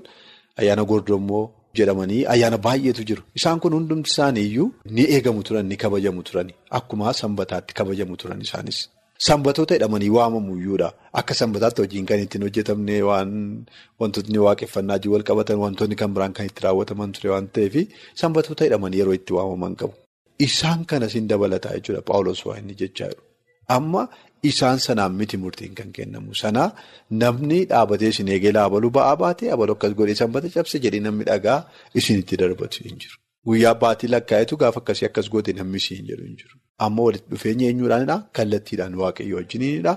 ayyaana 0.61 0.83
gordommoo 0.91 1.45
jedhamanii 1.79 2.23
ayyaana 2.35 2.59
baay'eetu 2.67 3.03
jiru. 3.09 3.23
Isaan 3.39 3.61
kun 3.63 3.73
hundumti 3.77 4.11
isaanii 4.15 4.47
iyyuu 4.51 4.69
ni 4.97 5.03
eegamu 5.15 5.43
turan 5.49 5.67
ni 5.71 5.77
kabajamu 5.83 6.23
turan 6.29 6.49
akkuma 6.79 7.13
sanbataatti 7.21 7.73
kabajamu 7.79 8.17
turan 8.23 8.41
isaanis. 8.47 8.79
Sanbatoota 9.19 9.75
jedhamanii 9.75 10.09
waamamu 10.11 10.57
iyyuudha. 10.59 10.93
Akka 11.13 11.35
sanbataatti 11.35 11.83
hojiin 11.83 12.07
kan 12.07 12.21
ittiin 12.21 12.43
hojjetamne 12.43 13.03
waan 13.03 13.67
wantootni 14.01 14.39
waaqeffannaa 14.47 14.99
wal 15.13 15.23
qabatan 15.23 15.59
wantoonni 15.65 15.97
kan 15.97 16.15
biraan 16.15 16.33
kan 16.33 16.47
itti 16.47 16.63
raawwataman 16.65 17.13
ture 17.13 17.31
waan 17.31 17.47
ta'eef 17.49 17.75
sanbatoota 18.23 18.65
jedhamanii 18.65 18.99
yeroo 18.99 19.15
itti 19.15 19.33
waamaman 19.39 19.77
qabu. 19.77 19.95
Isaan 20.39 20.85
kanas 20.87 21.15
hin 21.15 21.29
dabalataa 21.29 21.73
jechuudha 21.79 22.03
Paawulos 22.03 22.45
waa 22.47 22.59
inni 22.59 22.75
jechaa 22.75 23.09
jiru. 23.09 23.23
Amma 23.69 24.09
isaan 24.43 24.79
sanaan 24.87 25.13
miti 25.15 25.37
murtiin 25.37 25.75
kan 25.75 25.93
kennamu. 25.93 26.35
Sanaa 26.35 26.71
namni 27.11 27.65
dhaabatee 27.71 28.09
isin 28.15 28.29
eegee 28.29 28.53
abaluu 28.67 28.91
ba'aa 28.91 29.17
baatee 29.17 29.51
abaluu 29.55 29.75
akkas 29.79 29.95
godhee 29.95 30.15
sanbata 30.23 30.49
cabse 30.57 30.79
jedhee 30.85 31.01
namni 31.07 31.25
dhagaa 31.31 31.59
isinitti 31.95 32.37
darbatu 32.43 32.83
hin 32.85 32.99
jiru. 32.99 33.17
Guyyaa 33.47 33.75
baatii 33.83 34.09
lakkaa'etu 34.15 34.57
gaafa 34.63 34.81
akkasii 34.83 35.07
akkas 35.11 35.29
goote 35.33 35.53
namni 35.59 35.81
siin 35.87 36.07
jedhu 36.11 36.25
hin 36.29 36.37
jiru. 36.41 36.57
Amma 36.87 37.03
walitti 37.07 37.31
dhufeenya 37.35 37.67
eenyuudhaanidha? 37.71 38.17
Kallattiidhaan 38.39 38.95
waaqayyo 39.03 39.37
wajjiniinidha. 39.41 39.95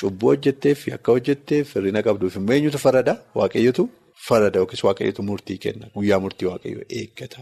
Cubbuu 0.00 0.28
hojjetteef 0.32 0.80
akka 0.96 1.12
hojjetteef 1.16 1.74
hir'ina 1.76 2.02
qabduuf 2.06 2.36
immoo 2.40 2.54
eenyutu 2.58 2.78
farada? 2.84 3.14
Waaqayyotu 3.40 3.82
farada 4.28 4.58
yookiis 4.62 4.82
waaqayyotu 4.88 5.22
murtii 5.28 5.58
kenna. 5.64 5.86
Guyyaa 5.96 6.20
murtii 6.24 6.46
waaqayyo 6.52 6.80
eeggata 7.00 7.40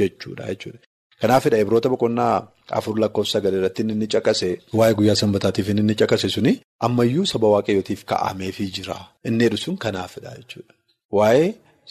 jechuudha 0.00 0.44
jechuudha. 0.50 0.80
Kanaafidha 1.20 1.58
Ibroota 1.64 1.88
boqonnaa 1.94 2.36
afur 2.78 2.94
lakkoofsa 3.02 3.32
sagal 3.38 3.54
irratti 3.58 3.82
inni 3.94 4.06
caqase 4.14 4.48
waa'ee 4.78 4.94
guyyaa 5.00 5.14
sanbataatiif 5.22 5.68
inni 5.72 5.94
caqase 6.00 6.28
suni 6.36 6.52
ammayyuu 6.86 7.26
saba 7.32 7.48
waaqayyootiif 7.54 8.00
kaa'ameefii 8.12 8.70
jira. 8.76 8.96
Inni 9.28 9.44
jedhu 9.44 9.58
sun 9.64 9.76
kanaafidha 9.84 10.30
jechuudha. 10.38 10.74
Waa'ee 11.18 11.48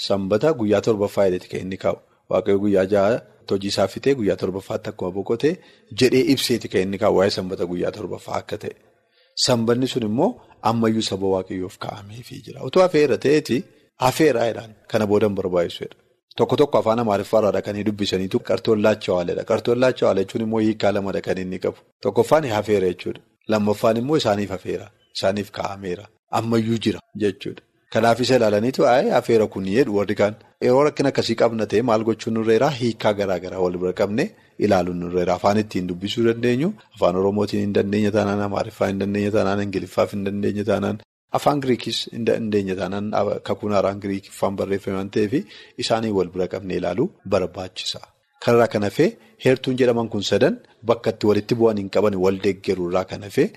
sanbata 0.08 0.54
guyyaa 0.60 0.82
torbaffaa 0.88 1.26
jedheeti 1.30 1.50
kan 1.54 1.62
inni 1.68 1.78
kaa'u. 1.86 1.98
Waaqayyo 2.32 2.60
guyyaa 2.64 2.86
ja'a 2.94 3.12
hojii 3.52 3.68
isaa 3.74 3.88
fitee 3.94 4.14
guyyaa 4.20 4.38
torbaffaatti 4.42 4.88
akkuma 4.92 5.12
boqotee 5.18 5.54
jedhee 6.02 6.24
ibseeti 6.34 6.68
kan 6.72 6.82
inni 6.86 6.98
kaa'u 7.02 7.16
waa'ee 7.20 7.34
sanbata 7.38 7.66
guyyaa 7.72 7.92
torbaffaa 7.98 8.38
akka 8.42 8.58
ta'e. 8.64 8.76
Sanbanni 9.46 9.88
sun 9.94 10.04
immoo 10.10 10.30
ammayyuu 10.70 11.02
saba 11.10 11.28
waaqayyoof 11.36 11.76
kaa'ameefii 11.86 12.42
jira. 12.46 12.60
Otoo 12.68 12.82
hafeera 12.86 13.18
ta'eeti 13.26 13.58
hafeeraa 14.06 14.46
jedhaan 14.50 14.72
kana 14.92 15.06
boodan 15.12 15.34
barbaachisedha. 15.40 15.96
Tokko 16.38 16.56
tokko 16.62 16.78
afaan 16.80 17.00
amaariffaarraa 17.04 17.52
dhaqanii 17.58 17.84
dubbisaniitu 17.88 18.38
qartoon 18.50 18.80
laachawaaledha. 18.86 19.44
Qartoon 19.52 19.80
laachawaalee 19.84 20.24
jechuun 20.26 20.44
immoo 20.46 20.60
hiikaa 20.66 20.92
lamadha 20.98 21.22
kan 21.28 21.38
inni 21.44 21.60
qabu. 21.66 21.80
Tokkoffaan 22.04 22.46
hafeera 22.58 22.88
jechuudha. 22.94 23.22
Lammaffaan 23.52 23.98
immoo 24.02 24.18
isaaniif 24.22 24.50
hafeera. 24.56 24.88
Isaaniif 25.18 25.50
kaa'ameera. 25.58 26.06
Ammayyuu 26.40 26.78
jira 26.86 27.00
jechuudha. 27.24 27.62
Kanaaf 27.94 28.20
isa 28.24 28.36
ilaalaniitu 28.40 28.82
hafeera 29.16 29.46
kun 29.54 29.66
jedhu 29.76 29.92
warri 29.98 30.16
kaan 30.22 30.36
yeroo 30.66 30.84
rakkina 30.88 31.10
akkasii 31.12 31.36
qabna 31.42 31.66
ta'e 31.72 31.82
maal 31.90 32.04
gochuun 32.10 32.34
nurreeraa 32.38 32.72
hiikaa 32.82 33.14
garaa 33.20 33.40
garaa 33.46 33.62
wal 33.66 33.78
bira 33.84 33.94
qabne 34.02 34.26
ilaaluun 34.66 35.00
nurreeraa 35.04 35.38
afaan 35.40 35.58
ittiin 35.64 35.88
dubbisuu 35.92 36.24
dandeenyu 36.28 36.70
afaan 36.96 37.16
oromootiin 37.22 37.62
hin 37.66 37.74
dandeenya 37.78 38.12
taanaan 38.18 38.42
amaariffaa 38.48 38.88
hin 38.92 39.00
dandeenya 39.04 39.32
taanaan 39.38 39.62
ingiliffaaf 39.66 40.12
hin 40.18 40.24
dandeenya 40.28 40.64
taanaan 40.70 40.98
afaan 41.40 41.60
giriikis 41.66 42.00
hin 42.14 42.26
dandeenya 42.30 42.76
taanaan 42.82 43.06
kakuun 43.50 43.74
haaraan 43.78 44.00
giriikiffaan 44.06 44.56
barreeffame 44.62 44.98
waan 45.00 45.10
ta'eef 45.18 45.34
isaanii 45.86 46.14
wal 46.20 46.30
bira 46.36 46.48
qabne 46.54 46.74
ilaaluu 46.82 47.08
barbaachisa. 47.36 48.00
Kanarraa 48.46 48.68
kan 48.74 48.84
hafee 48.90 49.10
heertuun 49.46 49.78
jedhaman 49.82 50.08
kun 50.14 50.24
sadan 50.30 50.56
bakka 50.92 51.10
itti 51.16 51.26
walitti 51.32 51.56
bu'an 51.60 51.78
hin 51.82 51.90
qaban 51.96 52.16
wal 52.24 52.38
deeggaruurraa 52.46 53.06
kan 53.12 53.22
hafee 53.28 53.48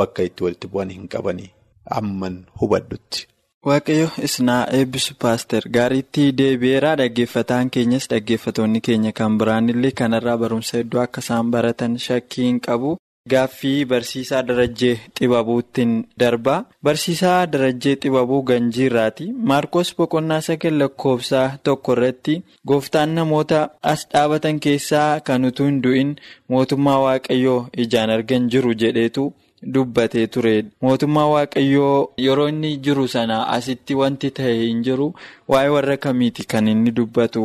bakka 0.00 0.22
itti 0.28 0.40
walitti 0.46 0.66
bu'an 0.74 0.90
hin 0.96 1.06
qabanii 1.14 1.50
amman 1.98 2.36
hubadhutti. 2.60 3.20
Waaqayyo 3.68 4.08
isnaa 4.26 4.62
eebbisu 4.76 5.14
paaster 5.22 5.64
gaariitti 5.76 6.22
deebi'eeraa 6.38 6.94
dhaggeeffataan 7.00 7.70
keenyas 7.74 8.06
dhaggeeffatoonni 8.12 8.80
keenya 8.86 9.10
kan 9.18 9.34
biraan 9.42 9.68
illee 9.72 9.90
kanarraa 10.00 10.36
barumsa 10.42 10.78
hedduu 10.78 11.00
akka 11.02 11.20
isaan 11.24 11.50
baratan 11.54 11.98
shakkii 12.04 12.46
hin 12.46 12.60
qabu. 12.66 12.92
Gaaffii 13.32 13.84
barsiisaa 13.90 14.40
darajjee 14.50 14.94
xibabuuttiin 15.20 15.92
darbaa 16.22 16.56
barsiisaa 16.88 17.42
darajjee 17.52 17.94
xibabuu 18.04 18.40
ganjiirraati 18.50 19.26
maarkos 19.52 19.90
boqonnaa 19.98 20.40
sagal 20.48 20.78
lakkoofsaa 20.84 21.44
tokko 21.68 21.92
irratti 21.98 22.38
gooftaan 22.72 23.12
namoota 23.20 23.60
as 23.92 24.06
dhaabatan 24.14 24.60
keessaa 24.68 25.20
kan 25.28 25.44
utuu 25.50 25.66
hin 25.68 25.82
du'in 25.84 26.16
mootummaa 26.48 26.98
waaqayyoo 27.04 27.60
ijaan 27.86 28.10
argan 28.16 28.48
jiru 28.56 28.74
jedheetu. 28.84 29.26
Dubbatee 29.62 30.26
ture 30.34 30.52
mootummaa 30.82 31.26
waaqayyoo 31.34 32.12
yeroo 32.26 32.48
inni 32.48 32.76
jiru 32.84 33.06
sana 33.14 33.36
asitti 33.56 33.94
wanti 34.00 34.30
ta'e 34.38 34.54
hin 34.60 34.82
jiru 34.86 35.08
waa'ee 35.52 35.68
warra 35.74 35.96
kamiiti 36.04 36.44
kan 36.52 36.68
inni 36.72 36.90
dubbatu 36.98 37.42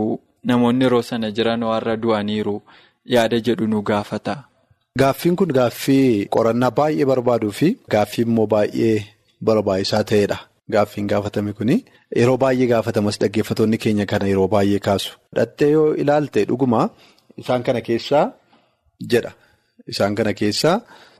namoonni 0.52 0.86
yeroo 0.88 1.02
sana 1.10 1.32
jiran 1.40 1.64
warra 1.70 1.96
du'aniiru 2.04 2.56
yaada 3.16 3.40
jedhu 3.48 3.68
nu 3.68 3.82
gaafata. 3.90 4.36
Gaaffiin 5.00 5.36
kun 5.36 5.52
gaaffii 5.60 6.26
qorannaa 6.38 6.72
baay'ee 6.80 7.06
barbaaduu 7.12 7.52
fi 7.60 7.76
gaaffii 7.96 8.24
immoo 8.28 8.48
baay'ee 8.54 8.98
barbaachisaa 9.50 10.04
ta'edha. 10.12 10.38
Gaaffiin 10.72 11.08
gaafatame 11.12 11.54
kuni 11.54 11.76
yeroo 12.20 12.38
baay'ee 12.44 12.68
gaafatamas 12.74 13.20
dhaggeeffatoonni 13.24 13.78
keenya 13.88 14.06
kana 14.12 14.26
yeroo 14.32 14.48
baay'ee 14.54 14.80
kaasu. 14.88 15.12
Dhattee 15.36 15.70
yoo 15.76 15.90
ilaalte 16.04 16.46
dhuguma 16.48 16.90
isaan 17.44 17.64
kana 17.64 17.82
keessaa 17.90 18.24
jedha. 19.12 19.32
Isaan 19.88 20.16
kana 20.16 20.34
keessaa 20.34 20.80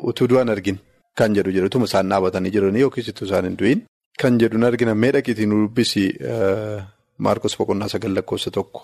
utuu 0.10 0.28
du'an 0.30 0.50
argin 0.56 0.78
kan 1.18 1.36
jedhu 1.36 1.52
jedhutuma 1.58 1.86
isaan 1.90 2.10
dhaabatanii 2.14 2.52
jiranii 2.56 2.82
yookiis 2.86 3.08
utuu 3.14 3.28
isaan 3.28 3.46
hin 3.50 3.58
du'in 3.60 3.80
kan 4.22 4.40
jedhu 4.42 4.66
argina 4.72 4.96
mee 5.04 5.12
dhaqiitii 5.16 5.46
nu 5.52 5.56
dubbisi 5.64 6.06
Maarkos 7.26 7.54
boqonnaa 7.58 7.88
sagal 7.92 8.14
lakkoofsa 8.16 8.52
tokko. 8.52 8.80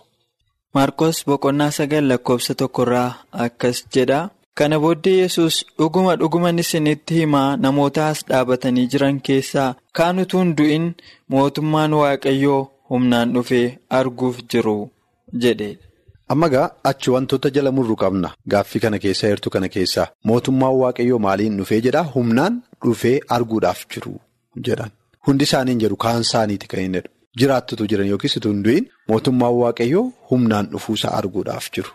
Maarkos 0.76 1.18
boqonnaa 1.28 1.72
sagal 1.78 2.06
lakkoofsa 2.12 2.54
tokkorraa 2.62 3.10
akkas 3.46 3.82
jedha. 3.96 4.20
Kana 4.58 4.80
booddee 4.84 5.18
yesus 5.22 5.56
dhuguma 5.80 6.14
dhuguman 6.20 6.60
isinitti 6.64 7.14
himaa 7.20 7.58
namoota 7.64 8.08
as 8.12 8.20
dhaabatanii 8.30 8.88
jiran 8.94 9.20
keessaa 9.28 9.76
kaan 9.98 10.20
utuu 10.24 10.40
hin 10.44 10.54
du'in 10.58 10.86
mootummaan 11.36 11.94
waaqayyoo 12.00 12.62
humnaan 12.90 13.34
dhufee 13.36 13.68
arguuf 14.00 14.40
jiru 14.52 14.78
jedhe. 15.46 15.70
Amma 16.32 16.48
gaa 16.54 16.68
achi 16.90 17.10
wantoota 17.14 17.50
jala 17.56 17.72
murru 17.78 17.96
qabna. 18.02 18.30
Gaaffii 18.52 18.80
kana 18.84 19.00
keessaa 19.04 19.28
heertuu 19.32 19.52
kana 19.56 19.70
keessaa 19.76 20.08
mootummaan 20.32 20.76
waaqayyoo 20.82 21.20
maaliin 21.26 21.58
dhufee 21.62 21.82
jedhaa? 21.88 22.04
Humnaan 22.16 22.62
dhufee 22.86 23.16
arguudhaaf 23.38 23.82
jiru 23.96 24.14
jedhan. 24.68 24.92
Hundi 25.28 25.44
isaanii 25.50 25.72
hin 25.76 25.82
jedhu 25.86 25.98
kaan 26.06 26.22
isaaniiti 26.28 26.68
kan 26.74 26.80
hin 26.84 26.94
jedhu. 27.00 27.10
Jiraattutu 27.40 27.88
jiran 27.94 28.08
yookiis 28.12 28.38
du'in 28.46 28.86
mootummaan 29.10 29.56
waaqayyoo 29.62 30.06
humnaan 30.32 30.66
dhufuusaa 30.76 31.14
arguudhaaf 31.20 31.66
jiru. 31.78 31.92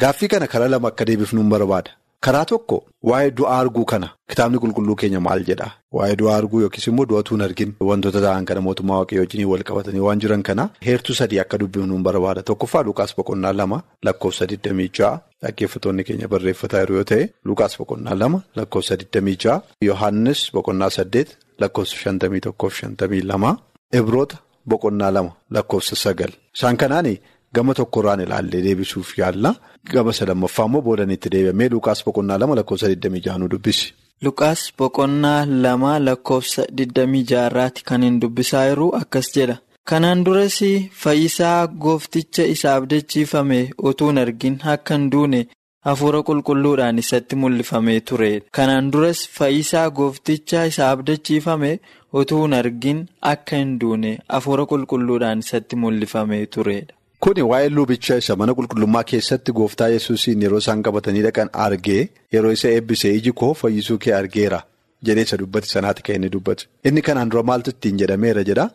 Gaaffii 0.00 0.28
kana 0.34 0.46
karaa 0.52 0.68
lama 0.74 0.88
akka 0.92 1.04
deebifnuun 1.08 1.48
barbaada 1.54 1.90
karaa 2.24 2.44
tokko 2.44 2.76
waa'ee 3.08 3.30
du'a 3.38 3.54
arguu 3.60 3.84
kana. 3.92 4.08
Kitaabni 4.30 4.58
qulqulluu 4.62 4.96
keenya 5.00 5.20
maal 5.26 5.44
jedha? 5.48 5.68
Waa'ee 5.96 6.16
du'a 6.20 6.34
arguu 6.36 6.60
yookiis 6.64 6.86
immoo 6.90 7.06
du'atuu 7.10 7.34
hin 7.36 7.44
argin. 7.46 7.72
Wantoota 7.90 8.20
ta'an 8.24 8.44
kana 8.48 8.60
mootummaa 8.66 8.98
waaqayyoo 9.00 9.24
wajjin 9.24 9.46
wal 9.52 9.62
qabatanii 9.70 10.00
waan 10.06 10.20
jiran 10.24 10.42
kana 10.48 10.68
heertuu 10.86 11.14
sadii 11.20 11.40
akka 11.44 11.58
dubbifnuun 11.62 12.02
barbaada. 12.08 12.42
Tokkoffaa 12.42 12.82
lukaas 12.88 13.16
boqonnaa 13.16 13.52
lama 13.62 13.82
lakkoofsa 14.08 14.44
26 14.44 15.18
dhaggeeffatoonni 15.42 16.04
keenya 16.04 16.28
barreeffataa 16.28 16.84
yoo 16.90 17.04
ta'e 17.12 17.30
lukaas 17.44 17.78
boqonnaa 17.80 18.14
lama 18.22 18.42
lakkoofsa 18.60 18.94
26 19.00 19.60
yohaannis 19.88 20.40
boqonnaa 20.54 20.88
8 21.00 21.26
lakkoofsa 21.64 21.96
51-52 22.12 23.56
ibroota 23.98 24.36
boqonnaa 24.70 25.10
lama 25.16 25.32
lakkoofsa 25.50 25.96
9 25.96 26.28
isaan 26.56 26.76
kanaani. 26.76 27.20
Gama 27.54 27.74
tokkorraan 27.74 28.20
ilaallee 28.24 28.62
deebisuuf 28.64 29.08
yaalla 29.18 29.50
gama 29.92 30.12
lammaffaa 30.28 30.66
immoo 30.68 30.82
boodanitti 30.88 31.30
deebi'amee 31.34 31.68
Lukaas 31.70 32.04
boqonnaa 32.06 32.38
lama 32.38 32.54
lakkoofsa 32.58 32.86
26 32.88 33.38
nu 33.38 33.48
dubbisi. 33.50 33.94
Lukaas 34.22 34.60
boqonnaa 34.78 35.46
lama 35.64 35.98
lakkoofsa 36.06 36.62
26 36.82 37.46
irraati 37.46 37.82
kan 37.88 38.02
hin 38.06 38.20
dubbisaa 38.24 38.66
jiru 38.68 38.86
akkas 39.00 39.30
jedha. 39.36 39.56
Kanaan 39.90 40.22
duras 40.26 40.58
fayyisaa 41.02 41.66
goofticha 41.86 42.44
isa 42.54 42.74
abdachiifame 42.74 43.58
utuu 43.90 44.08
hin 44.12 44.18
argin 44.24 44.58
akka 44.74 44.94
hin 44.98 45.10
duune 45.14 45.40
hafuura 45.88 46.20
qulqulluudhaan 46.28 46.98
isatti 47.02 47.36
mul'ifamee 47.42 48.00
ture. 48.00 48.30
Kanaan 48.58 48.90
duras 48.92 49.24
fayyisaa 49.38 49.90
goofticha 49.90 50.64
isa 50.74 50.90
abdachiifame 50.90 51.72
utuu 52.22 52.42
hin 52.44 52.54
argin 52.62 53.02
akka 53.34 53.56
hin 53.64 53.74
duune 53.80 54.16
hafuura 54.28 54.66
qulqulluudhaan 54.74 55.38
isatti 55.46 55.76
mul'ifamee 55.84 56.46
turedha. 56.46 56.94
Kuni 57.20 57.42
waa'ee 57.50 57.68
lubicha 57.76 58.16
isa 58.22 58.34
mana 58.40 58.52
qulqullummaa 58.58 59.04
keessatti 59.10 59.52
gooftaa 59.58 59.88
yesuusiin 59.94 60.42
yeroo 60.44 60.60
isaan 60.64 60.82
qabatanii 60.86 61.22
dhaqan 61.26 61.50
argee 61.64 62.02
yeroo 62.34 62.52
isa 62.56 62.68
eebbisee 62.76 63.12
iji 63.18 63.32
koo 63.40 63.50
fayyisuu 63.62 63.98
kee 64.04 64.14
argeera 64.20 64.60
jedhee 65.08 65.24
isa 65.28 65.36
dubbate 65.42 65.68
sanaati 65.72 66.02
kan 66.06 66.16
inni 66.16 66.30
dubbatu. 66.36 66.64
Inni 66.84 67.02
kanaan 67.08 67.30
dura 67.34 67.42
maaltu 67.50 67.70
ittiin 67.74 67.98
jedhameera 68.02 68.44
jedha 68.50 68.66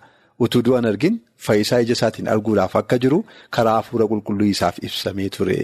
utuu 0.48 0.62
du'an 0.68 0.86
argin 0.92 1.18
fayyisaa 1.48 1.80
ija 1.88 1.94
isaatiin 1.98 2.28
arguudhaaf 2.36 2.76
akka 2.82 2.98
jiru 3.06 3.20
karaa 3.58 3.76
hafuura 3.82 4.06
qulqulluu 4.14 4.50
isaaf 4.54 4.78
ibsamee 4.90 5.30
ture 5.38 5.58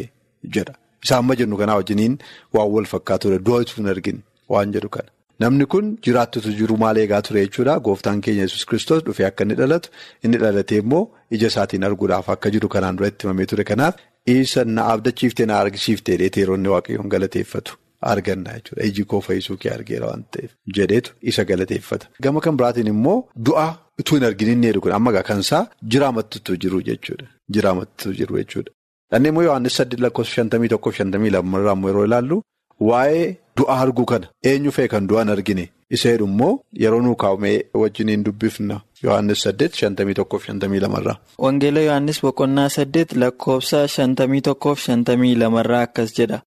jedha. 0.58 0.74
Isaan 1.06 1.26
ma 1.30 1.36
jennu 1.40 1.58
kanaa 1.62 1.78
wajjiniin 1.82 2.18
waan 2.58 2.70
wal 2.76 2.90
fakkaatudha 2.96 3.40
du'a 3.50 3.62
utuu 3.66 3.78
hin 3.82 3.90
argin 3.96 4.20
waan 4.56 4.74
jedhu 4.78 4.90
kana. 4.98 5.10
Namni 5.42 5.66
kun 5.74 5.86
jiraattutu 6.06 6.52
jiru 6.60 6.76
maal 6.84 6.98
eegaa 7.04 7.22
ture 7.28 7.44
jechuudha. 7.46 7.76
Gooftaan 7.88 8.22
keenya 8.26 8.44
yesus 8.48 8.66
kristos 8.70 9.04
dhufee 9.06 9.26
akka 9.30 9.44
inni 9.46 9.56
dhalatu 9.62 9.90
inni 10.26 10.38
dhalatee 10.44 10.80
immoo 10.84 11.04
ija 11.38 11.48
isaatiin 11.54 11.84
arguudhaaf 11.90 12.30
akka 12.36 12.52
jiru 12.56 12.70
kanaan 12.76 12.98
dura 12.98 13.08
itti 13.12 13.28
himamee 13.28 13.46
ture. 13.52 13.64
Kanaaf 13.72 13.96
isa 14.36 14.66
na 14.66 14.86
abdachiiftee 14.94 15.46
na 15.52 15.60
argisiiftee 15.64 16.18
dheeteeroonni 16.22 16.70
waaqayyoon 16.74 17.10
galateeffatu 17.14 17.78
arganna 18.12 18.58
jechuudha. 18.58 18.84
Iji 18.90 19.04
koo 19.14 19.22
fayyisuu 19.30 19.58
kee 19.64 19.72
argeera 19.78 20.08
waan 20.12 20.24
ta'eef 20.36 20.52
jedheetu 20.78 21.12
isa 21.34 21.44
galateeffata. 21.54 22.06
Gama 22.24 22.40
kan 22.46 22.58
biraatiin 22.60 22.88
immoo 22.94 23.18
du'a 23.50 23.68
utuu 24.04 24.16
hin 24.20 24.28
argin 24.30 24.50
inni 24.54 24.68
jedhu 24.72 24.82
kun 24.86 24.92
amma 25.00 25.24
kansaa 25.32 25.64
jiraamattutu 25.96 26.58
jiru 26.66 26.84
jechuudha. 26.92 27.28
Jiraamattutu 27.54 28.14
jiru 28.22 28.38
jechuudha. 28.44 28.72
Dhannee 29.12 29.30
immoo 29.34 29.44
Yohaannis 29.50 29.76
saddeet 29.82 30.02
lakkoofsa 30.06 30.34
shantamii 30.42 30.70
tokkoof 30.76 30.96
shantamii 31.02 31.30
lamarraa 31.38 31.74
immoo 31.80 31.90
yeroo 31.94 32.06
ilaallu 32.12 32.42
waa'ee 32.90 33.28
du'a 33.58 33.76
arguu 33.84 34.06
kana 34.12 34.28
eenyu 34.52 34.72
fee 34.78 34.88
kan 34.94 35.08
du'an 35.10 35.30
argine 35.36 35.66
Isa 35.96 36.10
jedhu 36.12 36.26
immoo 36.32 36.54
yeroo 36.82 37.02
nuu 37.06 37.16
kaa'umee 37.22 37.58
wajjiniin 37.80 38.22
dubbifna 38.26 38.76
Yohaannis 39.04 39.42
saddeet 39.46 39.74
shantamii 39.80 40.14
tokkoof 40.20 40.46
shantamii 40.48 40.80
lamarraa. 40.84 41.16
Wangeela 41.46 41.80
Yohaannis 41.88 42.22
boqonnaa 42.26 42.70
saddeet 42.76 43.14
lakkoofsa 43.24 43.82
shantamii 43.96 44.42
tokkoof 44.48 44.80
shantamii 44.86 45.36
lamarraa 45.42 45.82
akkas 45.88 46.14
jedha. 46.20 46.40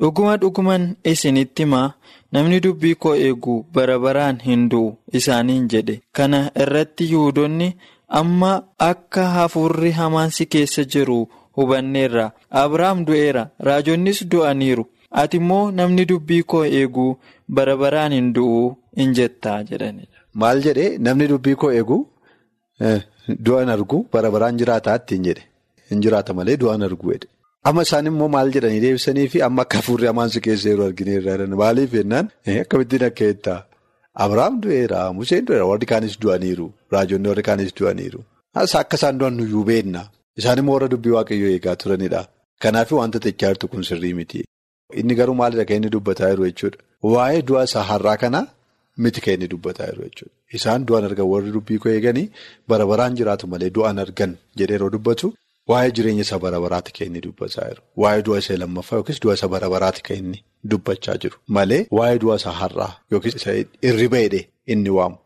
Dhuguma 0.00 0.36
dhuguman 0.42 0.84
isinitti 1.12 1.62
himaa 1.62 1.92
namni 2.32 2.60
dubbii 2.66 2.94
koo 2.94 3.14
eegu 3.28 3.56
bara 3.74 3.98
baraan 4.04 4.38
hin 4.46 4.68
du'u 4.70 4.92
isaaniin 5.12 5.68
jedhe. 5.72 6.00
Kana 6.12 6.40
irratti 6.66 7.04
Yihudoonni 7.12 7.72
amma 8.08 8.52
akka 8.90 9.24
hafuurri 9.38 9.90
hamaan 10.02 10.30
si 10.30 10.46
keessa 10.46 10.84
jiru 10.84 11.20
hubanneerra. 11.56 12.30
Abrahaam 12.50 13.04
du'eera. 13.06 13.46
Raajonnis 13.68 14.26
du'aniiru. 14.30 14.84
Ati 15.22 15.36
immoo 15.42 15.70
namni 15.78 16.04
dubbii 16.10 16.42
koo 16.42 16.64
eegu 16.80 17.06
bara 17.48 17.76
baraan 17.82 18.12
hin 18.16 18.32
du'u 18.34 18.60
hin 19.00 19.14
jettaa 19.18 19.58
jedhanidha. 19.70 20.18
Maal 20.40 20.62
jedhee 20.66 20.98
namni 21.06 21.26
dubbii 21.32 21.54
koo 21.62 21.70
eegu 21.78 21.98
du'an 23.46 23.68
argu 23.76 23.98
bara 24.12 24.30
baraan 24.34 24.58
jiraataa 24.60 24.96
ittiin 25.00 25.24
jedhe. 25.28 25.42
Hin 25.90 26.02
jiraata 26.04 26.34
malee 26.40 26.56
du'an 26.62 26.82
argu 26.88 27.12
jedhe. 27.14 27.28
Amma 27.68 27.82
isaan 27.88 28.06
immoo 28.10 28.28
maal 28.34 28.52
jedhanii 28.56 28.80
deebisanii 28.84 29.28
fi 29.32 29.42
amma 29.46 29.62
akka 29.66 29.78
hafuurri 29.80 30.06
hamaan 30.10 30.30
si 30.34 30.40
keessa 30.46 30.68
yeroo 30.72 30.86
argineerra 30.90 31.46
maaliif 31.62 31.92
jennaan? 31.98 32.30
Akkamittiin 32.62 33.04
akka 33.10 33.24
jettaa 33.32 33.58
Abiraam 34.24 34.54
du'eera 34.62 35.00
Museen 35.18 35.44
du'eera 35.48 35.66
warri 35.70 35.86
kaanis 35.92 36.14
du'aniiru. 36.22 36.66
Raajonni 36.92 37.28
warri 37.32 37.42
kaanis 37.48 37.72
du'aniiru. 37.80 38.20
Akka 38.54 38.96
isaan 39.00 39.18
du'an 39.20 39.34
nuyyuu 39.40 39.64
beekna 39.72 40.02
isaan 40.38 40.58
immoo 40.62 40.74
warra 40.78 40.88
dubbii 40.94 41.12
waaqayyoo 41.16 41.50
eegaa 41.56 41.76
turanidha 41.82 42.22
kanaaf 42.62 42.90
wanta 43.00 43.18
jirtu 43.42 43.68
kun 43.72 43.82
sirrii 43.90 44.14
miti 44.20 44.40
inni 45.02 45.14
garuu 45.20 45.34
maalidha 45.40 45.64
kan 45.68 45.76
inni 45.80 45.90
dubbataa 45.96 46.30
jiru 46.32 46.44
jechuudha 46.50 46.78
waa'ee 47.14 47.42
du'a 47.50 47.64
isaa 47.68 47.84
har'aa 47.90 48.16
kana 48.22 48.40
miti 49.04 49.20
kan 49.24 49.34
inni 49.36 49.48
dubbataa 49.54 49.86
jiru 49.92 50.02
jechuudha 50.08 50.34
isaan 50.58 50.86
du'an 50.88 51.04
argan 51.10 51.26
warri 51.32 51.50
dubbii 51.56 51.78
koo 51.84 51.90
eeganii 51.96 52.26
bara 52.68 52.86
baraan 52.90 53.16
jiraatu 53.20 53.46
malee 53.54 53.70
du'an 53.76 53.98
argan 54.04 54.32
jedhee 54.58 54.76
yeroo 54.78 54.90
dubbatu. 54.96 55.28
Waa'ee 55.70 55.90
jireenya 55.96 56.22
isa 56.26 56.38
bara 56.44 56.58
baraati 56.64 56.92
kan 56.96 57.06
inni 57.08 57.20
dubbachaa 57.24 57.66
jiru. 57.70 57.82
Waa'ee 58.02 58.22
du'a 58.26 58.38
isa 58.42 58.56
lammaffaa 58.62 58.96
yookiis 59.00 59.20
du'a 59.22 59.34
isa 59.38 59.48
bara 59.52 59.68
baraati 59.74 60.02
kan 60.06 60.16
inni 60.22 60.38
dubbachaa 60.70 61.14
jiru. 61.22 61.36
Malee 61.56 61.82
waa'ee 61.98 62.18
du'a 62.22 62.36
isa 62.40 62.50
har'aa 62.60 62.90
yookiis 63.12 63.36
isa 63.40 63.50
hirriba 63.86 64.18
hidhee 64.24 64.44
inni 64.74 64.90
waamu. 64.96 65.16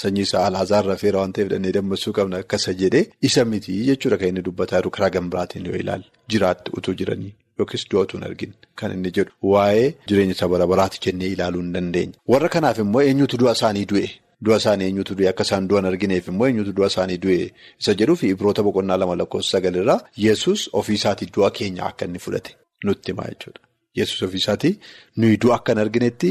Sanyii 0.00 0.22
isaa 0.28 0.42
alaazaar 0.48 0.84
rafeera 0.90 1.18
waan 1.22 1.32
ta'eef 1.36 1.48
dhannee 1.52 1.72
dammaqsuu 1.76 2.12
qabna 2.18 2.36
akkasa 2.44 2.72
jedhee 2.82 3.04
isa 3.28 3.44
miti 3.52 3.72
jechuudha 3.88 4.18
kan 4.20 4.28
inni 4.32 4.42
dubbataa 4.48 4.78
jiru 4.82 4.90
karaa 4.96 5.10
gambiraatiin 5.16 5.66
yoo 5.70 5.78
ilaalle 5.84 6.06
jiraatti 6.34 6.70
utuu 6.80 6.94
jiranii 7.00 7.32
yookiis 7.60 7.84
du'a 7.90 8.02
utuu 8.06 8.18
hin 8.18 8.26
argin 8.30 8.52
kan 8.82 8.92
inni 8.96 9.10
jedhu. 9.18 9.32
Waa'ee 9.52 9.86
jireenya 10.08 10.34
isa 10.38 10.48
bara 10.54 10.66
baraati 10.72 10.98
jennee 11.06 11.28
ilaaluu 11.36 11.62
hin 11.62 11.72
dandeenya. 11.76 12.14
Warra 12.34 12.48
kanaaf 12.56 12.78
immoo 12.84 13.02
eenyutu 13.12 13.36
du'a 13.44 13.52
isaanii 13.58 13.86
du'e? 13.92 14.08
Du'a 14.44 14.56
isaanii 14.62 14.86
eenyutu 14.90 15.14
du'e 15.18 15.28
akka 15.32 15.44
isaan 15.48 15.68
du'an 15.70 15.84
argineef 15.92 16.28
immoo 16.32 16.46
eenyutu 16.50 16.72
du'a 16.76 16.86
isaanii 16.92 17.18
du'e 17.24 17.38
isa 17.80 17.94
jedhuu 18.02 18.16
fi 18.22 18.28
Ibroota 18.34 18.62
boqonnaa 18.68 18.96
lama 19.02 19.16
lakkoofsa 19.22 19.50
sagalirraa 19.56 19.98
Yesuus 20.26 20.68
ofiisaatii 20.82 21.28
du'a 21.36 21.50
keenya 21.58 21.84
akka 21.90 22.04
inni 22.10 22.18
fudhate 22.26 22.56
nutti 22.84 23.12
himaa 23.12 23.28
jechuudha. 23.32 23.60
Yesuus 23.98 24.22
ofiisaatii 24.28 24.74
nuyi 25.16 25.36
du'a 25.44 25.54
akka 25.60 25.72
hin 25.72 25.82
arginetti 25.84 26.30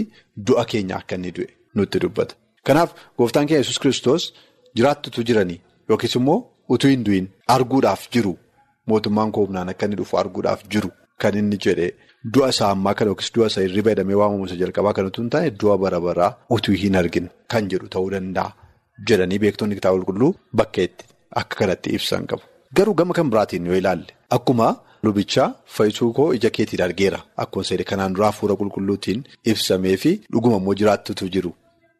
du'a 0.51 0.65
keenya 0.73 0.95
akka 1.01 1.15
inni 1.21 1.31
du'e 1.39 1.47
nutti 1.75 1.99
dubbata. 2.05 2.35
Kanaaf 2.67 2.89
gooftaan 3.17 3.47
keenya 3.47 3.61
Yesuus 3.63 3.79
kiristoos 3.83 4.23
jiraattutu 4.77 5.23
jiranii 5.31 5.59
yookiis 5.89 6.15
immoo 6.21 6.39
utuu 6.75 6.89
hin 6.91 7.03
du'in 7.05 7.27
arguudhaaf 7.57 8.09
jiru 8.15 8.33
mootummaan 8.87 9.31
koo 9.35 9.45
humnaan 9.45 9.69
akka 9.73 9.85
inni 9.87 9.97
dhufu 10.01 10.17
arguudhaaf 10.23 10.63
jiru 10.73 10.89
kan 11.23 11.37
inni 11.41 11.57
jedhee. 11.65 11.91
Du'a 12.33 12.49
isaa 12.53 12.69
ammaa 12.75 12.93
kana 12.97 13.09
yookiis 13.11 13.31
du'a 13.35 13.47
isaa 13.51 13.61
hirriba 13.65 13.91
hidhamee 13.93 14.17
waamamu 14.21 14.45
isa 14.49 14.55
jalqabaa 14.61 14.93
kanatu 14.97 15.21
hin 15.21 15.29
taane 15.35 15.49
du'a 15.61 15.77
bara 15.83 15.99
baraa 16.07 16.31
utuu 16.55 16.75
hin 16.81 16.95
argin 17.01 17.27
kan 17.53 17.69
jedhu 17.71 17.87
ta'uu 17.95 18.09
danda'a 18.15 18.49
jedhanii 19.09 19.39
beektonni 19.45 19.75
kitaaba 19.79 19.97
qulqulluu 20.01 20.31
bakka 20.61 20.81
itti 20.87 21.05
akka 21.41 21.55
kanatti 21.61 21.89
ibsan 21.97 22.27
qabu. 22.29 22.43
Garuu 22.75 22.93
gama 22.99 23.13
kan 23.17 23.29
biraatiin 23.31 23.65
yoo 23.71 23.77
ilaalle 23.81 24.11
akkuma 24.37 24.67
lubichaa 25.03 25.47
fayyisuu 25.75 26.11
koo 26.17 26.27
ija 26.37 26.49
keetiin 26.57 26.81
argeera 26.87 27.19
akkuma 27.43 27.63
seera 27.69 27.83
kanaan 27.91 28.13
duraa 28.15 28.31
fuula 28.37 28.55
qulqulluutiin 28.61 29.23
ibsamee 29.51 29.97
fi 30.03 30.11
dhuguma 30.33 30.57
immoo 30.61 30.75
jiraattutu 30.81 31.29
jiru 31.35 31.51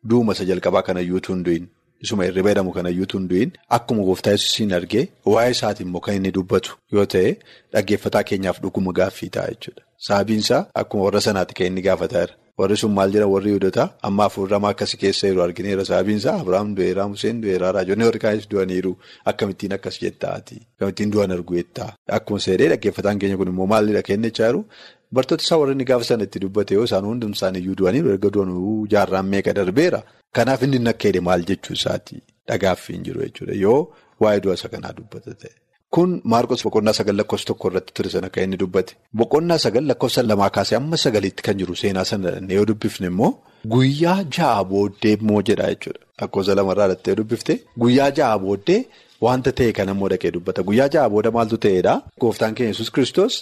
du'uma 0.10 0.34
isa 0.38 0.46
jalqabaa 0.50 0.82
kanayyuu 0.88 1.18
utuu 1.22 1.34
hin 1.36 1.44
du'in. 1.48 1.66
Isuma 2.04 2.24
hirriba 2.28 2.50
jedhamu 2.54 2.72
kanayyuu 2.78 3.04
utuu 3.08 3.20
hin 3.32 3.52
akkuma 3.78 4.04
gooftaa 4.10 4.32
yesuusiin 4.36 4.74
argee 4.80 5.06
waa'ee 5.36 5.52
isaatiin 5.56 5.88
immoo 5.88 6.02
kan 6.10 6.16
inni 6.20 6.32
dubbatu 6.38 6.78
yoo 6.98 7.06
ta'e 7.16 7.32
dhaggeeffataa 7.74 8.24
keenyaaf 8.34 8.62
dhuguma 8.66 8.92
gaaffii 9.00 9.30
ta'a 9.38 9.48
jechuudha. 9.56 9.84
Sababiinsaa 10.08 10.62
akkuma 10.84 11.04
warra 11.08 11.22
sanaatti 11.26 11.54
kan 11.58 11.68
inni 11.68 11.82
gaafataa 11.88 12.22
jira. 12.26 12.36
Warri 12.60 12.76
sun 12.80 12.92
maal 12.96 13.12
jedhan 13.16 13.30
warri 13.32 13.50
Yihudotaa 13.52 13.86
amma 14.08 14.24
hafuurramaa 14.28 14.70
akkasii 14.76 14.98
keessa 15.02 15.28
jiru 15.30 15.42
argineera. 15.44 15.86
Sababiinsaa 15.90 16.34
Abiraam 16.42 16.74
du'eeraa 16.78 17.08
Museen 17.12 17.42
du'eeraa 17.44 17.72
Raajonni 17.78 18.04
warri 18.08 18.20
kaanis 18.24 18.48
du'aniiru 18.54 18.92
akkamittiin 19.32 19.74
akkas 19.78 20.00
jettaati. 20.02 20.58
Akkamittiin 20.76 21.12
du'an 21.14 21.32
argu 21.36 21.56
jettaa. 21.60 21.90
Akkuma 22.18 22.40
seeree 22.48 22.68
dhaggeeffataan 22.74 23.20
keenya 23.20 23.38
kun 23.38 23.48
immoo 23.54 23.68
maalidha 23.74 24.02
kennechaa 24.10 24.48
jiru. 24.52 24.66
Bartoota 25.16 25.44
isaa 25.44 25.58
warri 25.62 25.74
inni 25.76 25.86
gaafa 25.90 26.06
sana 26.10 26.24
itti 26.28 26.40
dubbate 26.44 26.74
yoo 26.78 26.84
isaan 26.90 27.06
hundum 27.10 27.32
isaaniiyyuu 27.38 27.76
du'aniiru 27.80 28.10
erga 28.16 28.30
du'anuu 28.36 28.74
jaarraan 28.94 29.26
meeqa 29.34 29.54
darbeera. 29.60 30.00
Kanaaf 30.36 30.62
inni 30.68 30.80
akka 30.92 31.08
jedhe 31.10 31.22
maal 31.28 31.42
jechuu 31.50 31.74
isaati 31.80 32.18
dhagaafii 32.52 32.94
hin 32.98 33.04
jiru 33.08 33.24
jechuudha 33.26 33.56
yoo 33.64 33.80
waa'ee 34.26 34.42
du'a 34.46 34.54
isa 34.60 34.70
kanaa 34.76 34.94
dubbata 35.00 35.34
ta'e. 35.42 35.54
Kun 35.96 36.12
Maarqos 36.32 36.62
boqonnaa 36.68 36.94
sagal 37.00 37.16
lakkoofsa 37.20 37.48
tokko 37.50 37.68
irratti 37.72 37.94
ture 37.98 38.10
sana 38.16 38.30
kan 38.34 38.44
inni 38.46 38.58
dubbate. 38.64 38.92
Boqonnaa 39.22 39.58
sagal 39.66 39.86
lakkoofsa 39.92 40.22
lamaa 40.32 40.50
kaasee 40.58 40.78
amma 40.82 40.98
sagaliitti 41.06 41.42
kan 41.48 41.58
jiru 41.62 41.76
seenaa 41.82 42.06
sana 42.12 42.30
yoo 42.58 42.66
dubbifne 42.72 43.08
immoo 43.12 43.32
guyyaa 43.76 44.20
ja'a 44.38 44.64
booddee 44.72 45.14
immoo 45.18 45.42
jedha 45.50 45.66
jechuudha. 45.74 46.02
Lakkoofsa 46.22 46.56
lamarraa 46.60 46.86
irratti 46.90 47.10
yoo 47.12 47.18
dubbifte 47.24 47.54
guyyaa 47.84 48.12
ja'a 48.20 48.38
booddee 48.44 48.80
wanta 49.28 49.52
ta'e 49.62 49.72
kan 49.80 49.90
immoo 49.96 50.10
dhaqee 50.14 50.32
dubbata. 50.38 50.62
Guyyaa 50.70 50.90
ja'a 50.98 51.10
booda 51.16 51.32
maaltu 51.38 51.58
ta'eedha? 51.66 51.94
Gooftaan 52.22 52.54
keenya 52.60 52.72
Yesuus 52.76 52.92
kiristoos 52.98 53.36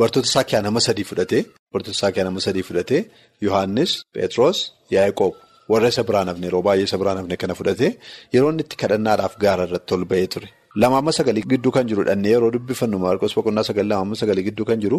bartoota 0.00 0.26
isaa 0.30 0.44
keessaa 0.48 0.62
nama 0.68 0.80
sadii 0.86 1.04
fudhatee 1.10 1.42
bartoota 1.72 1.96
isaa 1.98 2.10
keessaa 2.14 2.28
nama 2.30 2.40
sadii 2.46 2.64
fudhatee 2.68 3.00
Yohaannis, 3.46 3.90
Pheexroos, 4.14 4.58
Yaaqoob. 4.94 5.34
Warra 5.72 5.88
isa 5.92 6.02
biraan 6.08 6.28
hafne 6.30 6.46
yeroo 6.48 6.62
baay'ee 6.66 6.86
isa 6.88 6.96
biraan 7.00 7.18
hafne 7.20 7.36
kana 7.42 7.54
fudhatee 7.60 7.90
yeroo 8.34 8.50
inni 8.52 8.62
itti 8.66 8.76
kadhannaadhaaf 8.82 9.34
gaara 9.44 9.64
irratti 9.68 9.92
ol 9.96 10.04
ba'ee 10.12 10.26
ture. 10.32 10.48
Lama 10.82 10.96
amma 11.00 11.12
sagalii 11.18 11.44
gidduu 11.52 11.72
kan 11.76 11.84
jiru 11.90 12.02
dhannee 12.08 12.32
yeroo 12.34 12.50
dubbifannu 12.56 12.96
Maarqos 13.04 13.32
boqonnaa 13.38 13.64
sagal 13.68 13.86
lama 13.90 14.02
amma 14.06 14.16
sagalii 14.22 14.44
gidduu 14.48 14.66
kan 14.70 14.78
jiru 14.84 14.98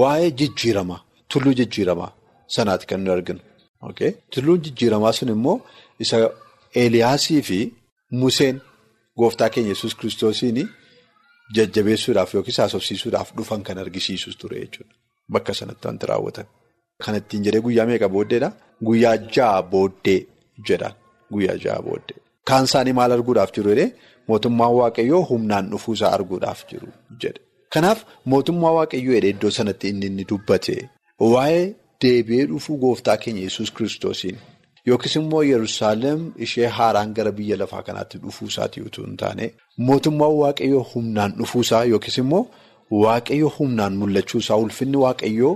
waa'ee 0.00 0.30
jijjiiramaa 0.40 1.00
tulluu 1.32 1.54
jijjiiramaa 1.60 2.10
sanaati 2.56 2.86
kan 2.90 3.00
nu 3.04 3.10
arginu. 3.16 3.40
Tulluun 4.32 4.60
jijjiiramaa 4.64 5.12
sun 5.18 5.28
immoo 5.36 5.56
isa 6.04 6.16
Eeliyaasii 6.82 7.42
fi 7.48 7.58
Museen 8.20 8.56
gooftaa 9.20 9.48
keenya 9.54 9.70
Yesuus 9.74 9.94
kiristoosiin 9.98 10.58
jajjabeessuudhaaf 11.56 12.34
yookiis 12.34 12.58
haasofsiisuudhaaf 12.62 13.32
dhufan 13.36 13.62
kan 13.68 13.78
argisiisus 13.84 14.36
ture 14.40 14.60
jechuudha. 14.62 14.94
Bakka 15.32 15.54
sanatti 15.54 15.86
wanti 15.88 16.06
raawwatan. 16.10 16.46
Kan 17.04 17.14
ittiin 17.20 17.44
jedhee 17.46 17.60
guyyaa 17.66 17.86
meeqa 17.90 18.08
booddeedha? 18.14 18.50
Guyyaa 18.86 19.16
ja'a 19.36 19.62
booddee 19.72 20.18
jedhaan. 20.68 20.94
Guyyaa 21.32 21.56
ja'a 21.64 21.82
booddee. 21.88 22.18
Kaan 22.48 22.64
isaanii 22.70 22.92
maal 22.98 23.12
arguudhaaf 23.16 23.52
jiru 23.56 23.70
jedhee 23.74 23.88
mootummaan 24.28 24.74
waaqayyoo 24.80 25.22
humnaan 25.30 25.70
dhufuusaa 25.72 26.12
arguudhaaf 26.18 26.60
jiru 26.72 26.88
jedhe. 27.24 27.40
Kanaaf 27.74 28.04
mootummaa 28.34 28.72
waaqayyoo 28.78 29.14
jedhee 29.18 29.32
iddoo 29.36 29.50
sanatti 29.58 29.88
inni 29.94 30.06
inni 30.12 30.24
dubbate 30.32 30.76
waa'ee 31.34 31.64
deebi'ee 32.04 32.46
dhufuu 32.52 32.76
gooftaa 32.84 33.16
keenya 33.24 33.42
yesus 33.48 33.70
kiristoosiin 33.78 34.38
yookiis 34.88 35.16
immoo 35.20 35.42
Yerusaalem 35.52 36.20
ishee 36.46 36.66
haaraan 36.78 37.14
gara 37.18 37.32
biyya 37.38 37.56
lafaa 37.62 37.82
kanaatti 37.88 38.18
dhufuusaatii 38.24 38.82
utuu 38.88 39.04
hin 39.06 39.16
taane 39.22 39.46
mootummaan 39.88 40.34
waaqayyoo 40.42 40.84
humnaan 40.94 41.32
dhufuusaa 41.40 41.84
yookiis 41.92 42.18
immoo 42.24 42.42
waaqayyoo 43.02 43.52
humnaan 43.58 43.94
mul'achuusaa 44.02 44.56
ulfinni 44.64 44.96
waaqayyoo. 45.06 45.54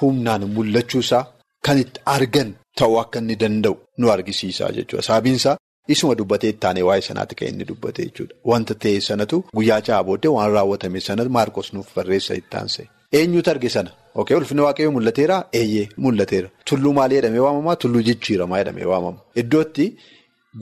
Humnaan 0.00 0.42
mul'achuusaa 0.56 1.24
kan 1.66 1.78
itti 1.82 2.00
argan 2.14 2.50
ta'uu 2.78 2.98
akka 3.02 3.18
inni 3.22 3.36
danda'u 3.40 3.74
nu 3.98 4.10
argisiisa 4.14 4.68
jechuudha. 4.76 5.02
Sababiinsaa 5.08 5.56
isuma 5.94 6.14
dubbatee 6.18 6.50
itti 6.54 6.66
aanee 6.66 6.82
waa'ee 6.88 7.02
sanaatti 7.08 7.34
kan 7.40 7.48
inni 7.48 7.64
dubbate 7.70 8.02
jechuudha. 8.06 8.34
Wanta 8.50 8.74
ta'e 8.84 9.00
sanatu 9.08 9.36
guyyaa 9.56 9.80
ja'a 9.88 10.04
booddee 10.10 10.32
waan 10.36 10.52
raawwatame 10.56 11.00
sanatu 11.08 11.30
Maarqos 11.38 11.72
nuuf 11.72 11.88
barreessa 11.96 12.34
itti 12.42 12.56
aanse. 12.60 12.82
Eenyutu 13.12 13.50
arge 13.50 13.68
sana? 13.76 13.90
Ulfinni 14.14 14.62
waaqayyoo 14.66 14.92
mul'ateera? 14.96 15.36
Eeyyee 15.60 15.88
mul'ateera. 16.04 16.48
Tulluu 16.68 16.92
maalii 16.98 17.16
jedhamee 17.20 17.42
waamamaa? 17.46 17.76
Tulluu 17.82 18.02
jijjiiramaa 18.08 18.58
jedhamee 18.62 18.84
waamama. 18.92 19.18
Iddootti 19.42 19.86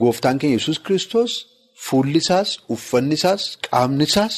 gooftaan 0.01 0.37
keenya 0.39 0.57
yesus 0.59 0.79
kiristoos 0.85 1.33
fuulli 1.85 2.17
isaas, 2.23 2.49
uffanni 2.73 3.15
isaas, 3.19 3.43
qaamni 3.69 4.03
isaas 4.09 4.35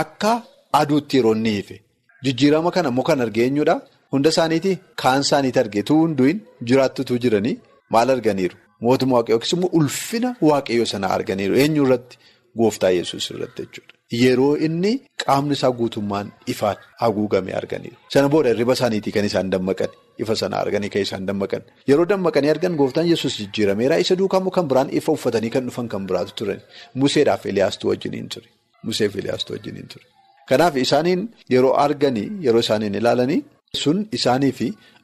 akka 0.00 0.32
aduutti 0.80 1.16
yeroo 1.18 1.34
inni 1.38 1.52
ife. 1.62 1.76
Jijjiirama 2.24 2.70
kana 2.76 2.88
immoo 2.92 3.04
kan 3.08 3.20
arge 3.26 3.40
eenyudha? 3.46 3.76
Hunda 4.12 4.28
isaaniiti 4.34 4.72
kaan 5.02 5.20
isaaniiti 5.26 5.58
argeetu 5.64 5.92
hunduun 6.02 6.36
jiraattutu 6.68 7.18
jiranii 7.24 7.56
maal 7.90 8.08
arganiiru? 8.16 8.56
Mootummaa 8.84 9.16
waaqayyoo 9.18 9.36
yookiis 9.38 9.52
immoo 9.56 9.70
ulfina 9.78 10.30
waaqayyoo 10.50 10.86
sanaa 10.94 11.12
arganiiru. 11.18 11.54
Eenyu 11.62 11.82
irratti? 11.86 12.16
Gooftaa 12.58 12.90
yesus 12.98 13.30
irratti 13.30 13.62
jechuudha. 13.66 13.93
Yeroo 14.12 14.56
inni 14.66 14.92
qaamni 15.24 15.52
isaa 15.58 15.70
guutummaan 15.72 16.32
ifaan 16.46 16.76
haguugame 17.00 17.52
arganiiru. 17.60 17.96
Sana 18.12 18.28
booda 18.28 18.48
hirriba 18.52 18.72
isaaniitii 18.72 19.12
kan 19.12 19.24
isaan 19.24 19.50
dammaqan. 19.52 19.88
ifa 20.22 20.34
sana 20.36 20.56
arganii 20.62 20.90
kan 20.94 21.02
isaan 21.02 21.24
dammaqan. 21.26 21.62
Yeroo 21.88 22.04
dammaqanii 22.08 22.50
argan 22.54 22.76
gooftaan 22.80 23.08
yesus 23.08 23.38
jijjiirameera 23.38 23.96
isa 24.02 24.14
duukaa 24.18 24.38
immoo 24.40 24.52
kan 24.56 24.68
biraan 24.70 24.90
ifa 24.98 25.12
uffatanii 25.16 25.50
kan 25.54 25.64
dhufan 25.66 25.88
kan 25.88 26.06
biraatu 26.06 26.32
turan. 26.40 26.60
Museedhaaf 26.94 27.46
Eliyaastuu 27.46 27.88
wajjiniin 27.90 28.28
ture. 28.28 28.46
Museef 28.86 29.16
Eliyaastuu 29.16 29.56
wajjiniin 29.56 29.88
ture. 29.88 30.04
Kanaaf 30.48 30.76
isaaniin 30.76 31.20
yeroo 31.54 31.72
arganii 31.86 32.28
yeroo 32.46 32.60
isaaniin 32.66 32.94
ilaalanii 33.00 33.40
sun 33.82 34.06
isaaniif 34.18 34.60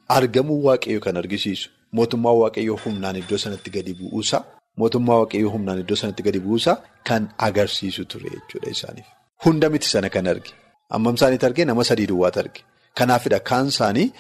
argamuu 0.09 0.61
waaqayyoo 0.69 1.01
kan 1.07 1.17
argisiisu. 1.17 1.71
Mootummaa 1.93 2.35
waaqayyoo 2.43 2.79
humnaan 2.85 3.17
iddoo 3.23 3.39
sanatti 3.39 3.71
gadi 3.77 3.95
bu'uusaa 4.01 4.43
mootummaa 4.79 5.19
waaqayyoo 5.23 5.53
humnaan 5.55 5.79
iddoo 5.83 5.97
sanatti 6.03 6.23
gadi 6.27 6.41
bu'uusaa 6.47 6.77
kan 7.09 7.23
agarsiisu 7.47 8.05
ture 8.11 8.31
jechuudha 8.35 8.71
isaaniif. 8.77 9.07
Hunda 9.45 9.67
miti 9.71 9.89
sana 9.95 10.09
kan 10.15 10.27
arge. 10.33 10.53
Ammam 10.97 11.15
isaaniitti 11.21 11.47
arge 11.47 11.65
nama 11.65 11.85
sadii 11.91 12.07
duwwaatu 12.13 12.39
arge. 12.45 12.61
Kanaafidha 12.99 13.39
kaan 13.51 13.69
isaanii 13.75 14.13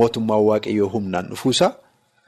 mootummaa 0.00 0.40
waaqayyoo 0.48 0.88
humnaan 0.94 1.26
dhufuusaa 1.30 1.70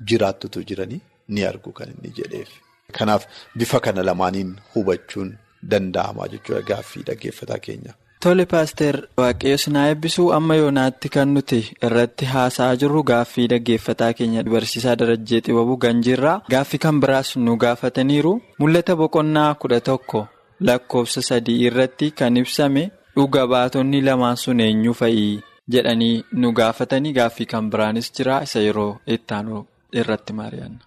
jiraattutu 0.09 0.63
jiranii 0.69 1.01
ni 1.29 1.45
argu 1.51 1.73
kan 1.73 1.89
inni 1.95 2.11
jedheef. 2.19 2.51
Kanaaf 2.99 3.23
bifa 3.59 3.81
kana 3.81 4.03
lamaaniin 4.09 4.51
hubachuun 4.75 5.31
danda'ama 5.71 6.29
jechuudha 6.33 6.63
gaaffii 6.71 7.03
dhaggeeffataa 7.09 7.59
keenya. 7.67 7.93
Tole 8.25 8.45
paaster 8.53 8.97
waaqayyo 9.21 9.57
sinaa 9.63 9.89
eebbisuu 9.93 10.29
amma 10.37 10.55
yoonaatti 10.61 11.09
kan 11.15 11.29
nuti 11.37 11.59
irratti 11.87 12.25
haasa'aa 12.35 12.77
jirru 12.83 13.03
gaaffii 13.11 13.47
dhaggeeffataa 13.53 14.13
keenya 14.21 14.45
barsiisaa 14.55 14.95
darajjee 15.01 15.41
xibabuu 15.49 15.77
ganjiirraa 15.85 16.37
gaaffii 16.55 16.81
kan 16.85 17.01
biraas 17.03 17.33
nu 17.49 17.57
gaafataniiru 17.65 18.33
mul'ata 18.63 18.97
boqonnaa 19.01 19.51
kudha 19.65 19.81
tokko 19.91 20.23
lakkoofsa 20.69 21.21
sadii 21.29 21.59
irratti 21.67 22.11
kan 22.23 22.37
ibsame 22.43 22.85
dhuga 23.17 23.43
baatonni 23.53 24.01
lamaan 24.09 24.41
sun 24.45 24.61
eenyu 24.69 24.97
fa'ii 25.03 25.29
jedhanii 25.77 26.17
nu 26.41 26.53
gaafatanii 26.63 27.13
gaaffii 27.21 27.49
kan 27.53 27.71
biraanis 27.77 28.09
jira 28.17 28.41
isa 28.49 28.65
yeroo 28.67 28.91
ittaanu 29.19 29.65
irratti 30.01 30.33
mari'anna. 30.41 30.81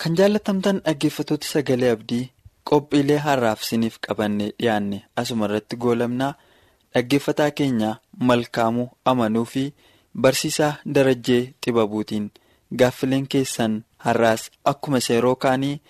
Kan 0.00 0.16
jaallatamtan 0.18 0.78
dhaggeeffatoota 0.86 1.46
sagalee 1.52 1.90
abdii 1.98 2.24
qophiilee 2.70 3.18
har'aaf 3.28 3.60
siniif 3.68 3.98
qabannee 4.06 4.50
dhiyaanne 4.58 5.04
asuma 5.22 5.44
irratti 5.50 5.76
goolamnaa. 5.86 6.34
Dhaggeeffataa 6.94 7.50
keenya 7.58 7.90
malkaamuu 8.28 8.88
amanuu 9.12 9.44
fi 9.52 9.62
barsiisaa 10.26 10.72
darajjee 10.94 11.42
xibabuutiin 11.66 12.26
gaaffileen 12.82 13.26
keessan 13.34 13.74
har'aas 14.04 14.42
akkuma 14.72 15.00
seeroo 15.06 15.34
kaanii 15.44 15.80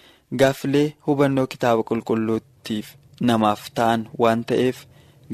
gaaffilee 0.43 0.87
hubannoo 1.07 1.47
kitaaba 1.55 1.83
qulqulluutiif 1.90 2.95
namaaf 3.31 3.67
ta'an 3.81 4.07
waan 4.23 4.45
ta'eef 4.53 4.81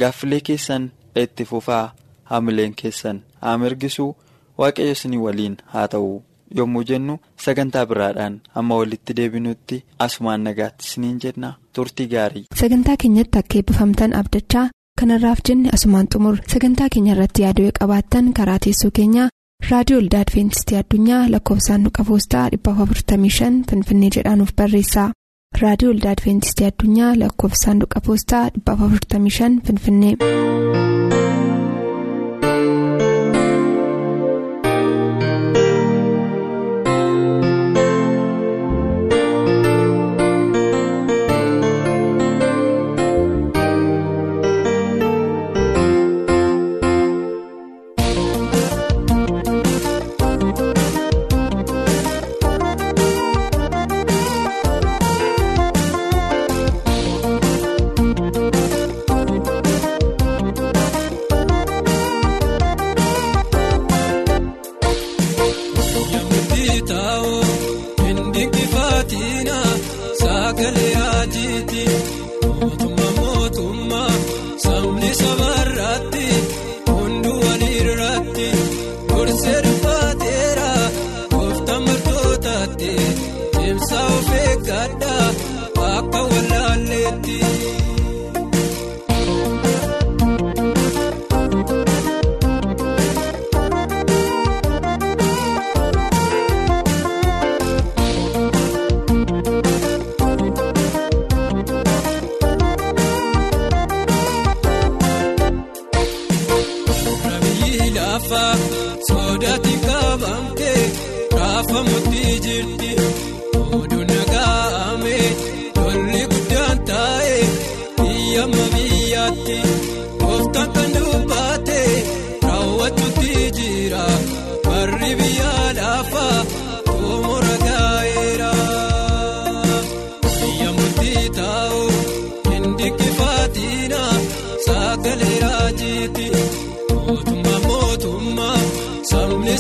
gaaffilee 0.02 0.40
keessan 0.48 0.90
itti 1.22 1.44
fufaa 1.52 1.84
hamileen 2.32 2.74
keessan 2.82 3.22
haa 3.44 3.54
mirgisuu 3.62 4.10
waaqayyo 4.58 4.92
isinii 4.98 5.18
waliin 5.26 5.56
haa 5.76 5.86
ta'u 5.94 6.10
yommuu 6.58 6.82
jennu 6.90 7.18
sagantaa 7.46 7.86
biraadhaan 7.92 8.40
amma 8.62 8.76
walitti 8.82 9.14
deebinutti 9.22 9.80
asumaan 10.08 10.40
nagaatti 10.48 10.84
isiniin 10.88 11.18
jenna 11.24 11.54
turtii 11.72 12.06
gaarii. 12.14 12.44
Sagantaa 12.62 12.96
keenyatti 13.02 13.38
akka 13.42 13.58
eebbifamtan 13.58 14.12
abdachaa. 14.20 14.66
Kanarraaf 15.00 15.40
jenne 15.48 15.70
asumaan 15.76 16.08
xumur 16.14 16.36
sagantaa 16.52 16.88
keenya 16.94 17.12
irratti 17.14 17.42
yaaduu 17.46 17.70
qabaattan 17.80 18.32
karaa 18.38 18.58
teessoo 18.66 18.90
keenyaa 18.98 19.28
raadiyoo 19.70 20.00
olda 20.02 20.20
adventistii 20.24 20.78
addunyaa 20.82 21.22
lakkoofsaanduqa 21.34 22.04
poostaa 22.10 22.44
455 22.56 23.64
finfinnee 23.70 24.10
jedhaanuf 24.16 24.52
barreessa 24.62 25.06
raadiyoo 25.62 25.92
olda 25.96 26.10
adventistii 26.16 26.66
addunyaa 26.70 27.12
lakkoofsaanduqa 27.24 28.00
poostaa 28.08 28.44
455 28.70 29.60
finfinnee. 29.66 30.14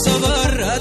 Jaalallis 0.04 0.79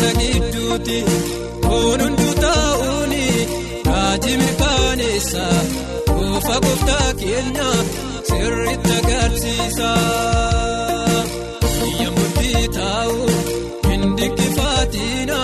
namoota 0.00 0.20
gidduuti 0.20 0.98
kun 1.66 2.00
hunduu 2.02 2.34
taa'uuni 2.40 3.24
raajii 3.86 4.36
mirkaneessa 4.40 5.44
goofa 6.08 6.56
gooftaa 6.64 7.08
keenya 7.20 7.68
sirriitti 8.28 8.92
agarsiisa. 8.98 9.90
Biyya 11.80 12.10
murtii 12.16 12.68
taa'u 12.78 13.18
hindikkifaatina 13.88 15.38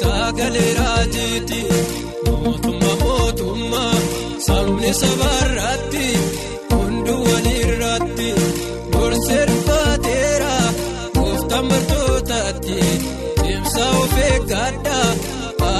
sagalee 0.00 0.72
raajiiti 0.80 1.60
mootummaa 2.26 2.96
mootummaa 3.04 3.94
sabni 4.46 4.94
sabarratti 5.02 6.06
hunduu 6.72 7.22
walirratti 7.30 8.30
dursee 8.92 9.44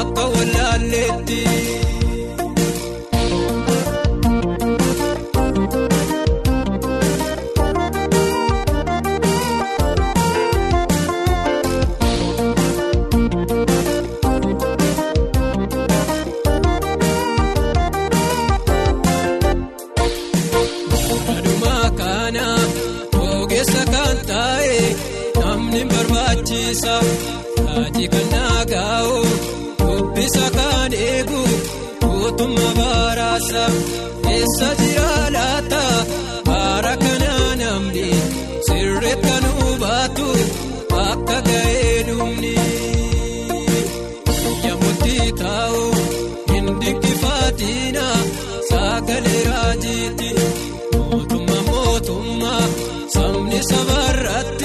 akka 0.05 0.25
wallaalleetti. 0.35 1.41
Namni 25.41 25.83
barbaachisa 25.91 26.95
raajii 27.65 28.09
kan 28.13 28.27
naagaa'u 28.33 29.19
dubbisa 30.15 30.47
kan 30.57 30.93
eegu 31.07 31.41
mootummaa 32.03 32.73
baraasa 32.79 33.63
eessa 34.35 34.69
jira 34.81 35.15
laata 35.37 35.83
bara 36.49 36.95
kana 37.03 37.33
namni 37.61 38.07
sirreet 38.67 39.21
kan 39.27 39.45
hubatu 39.57 40.29
akka 41.07 41.39
ga'ee 41.49 41.97
dhumni 42.09 42.55
yammutti 44.67 45.17
taa'u 45.43 45.83
hin 46.53 46.67
dinqifaatina 46.81 48.07
sagalee 48.71 49.43
raajiiti. 49.51 50.31
Mootummaa 50.95 51.63
mootummaa 51.71 52.65
sabni 53.17 53.61
sabarratti 53.71 54.64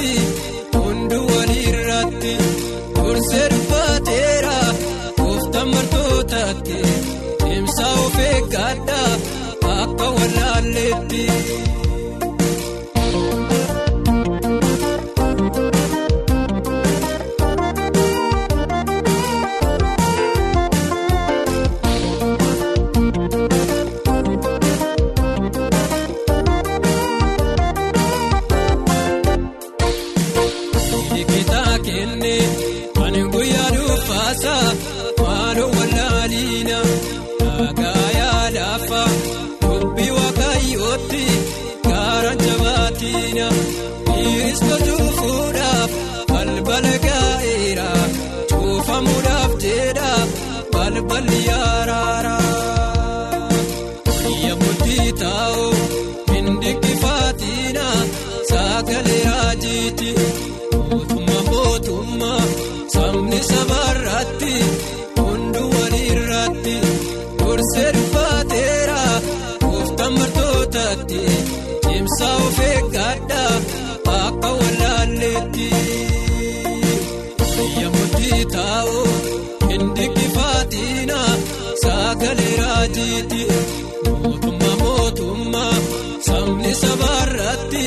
sabaarratti 86.82 87.86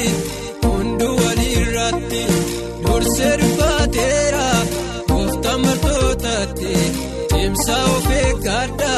hunduu 0.65 1.15
waliirratti 1.23 2.23
dursee 2.87 3.33
rifaateera 3.43 4.47
gooftaan 5.11 5.61
martootaatti 5.65 6.73
deemsa 7.33 7.77
of 7.95 8.07
eeggadha 8.21 8.93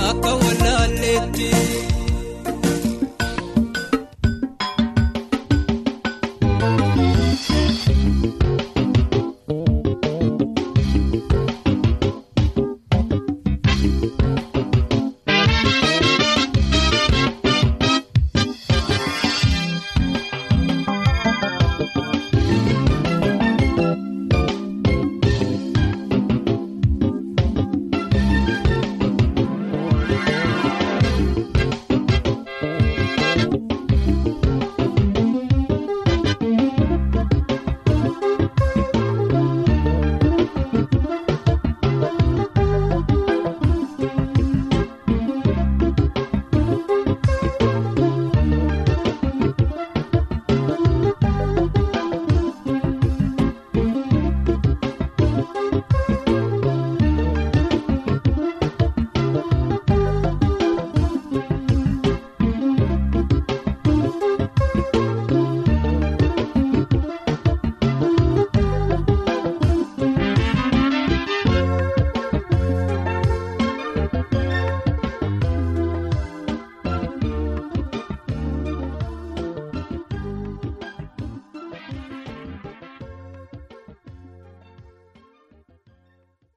akka 0.00 0.32
wallaalleetti. 0.42 1.50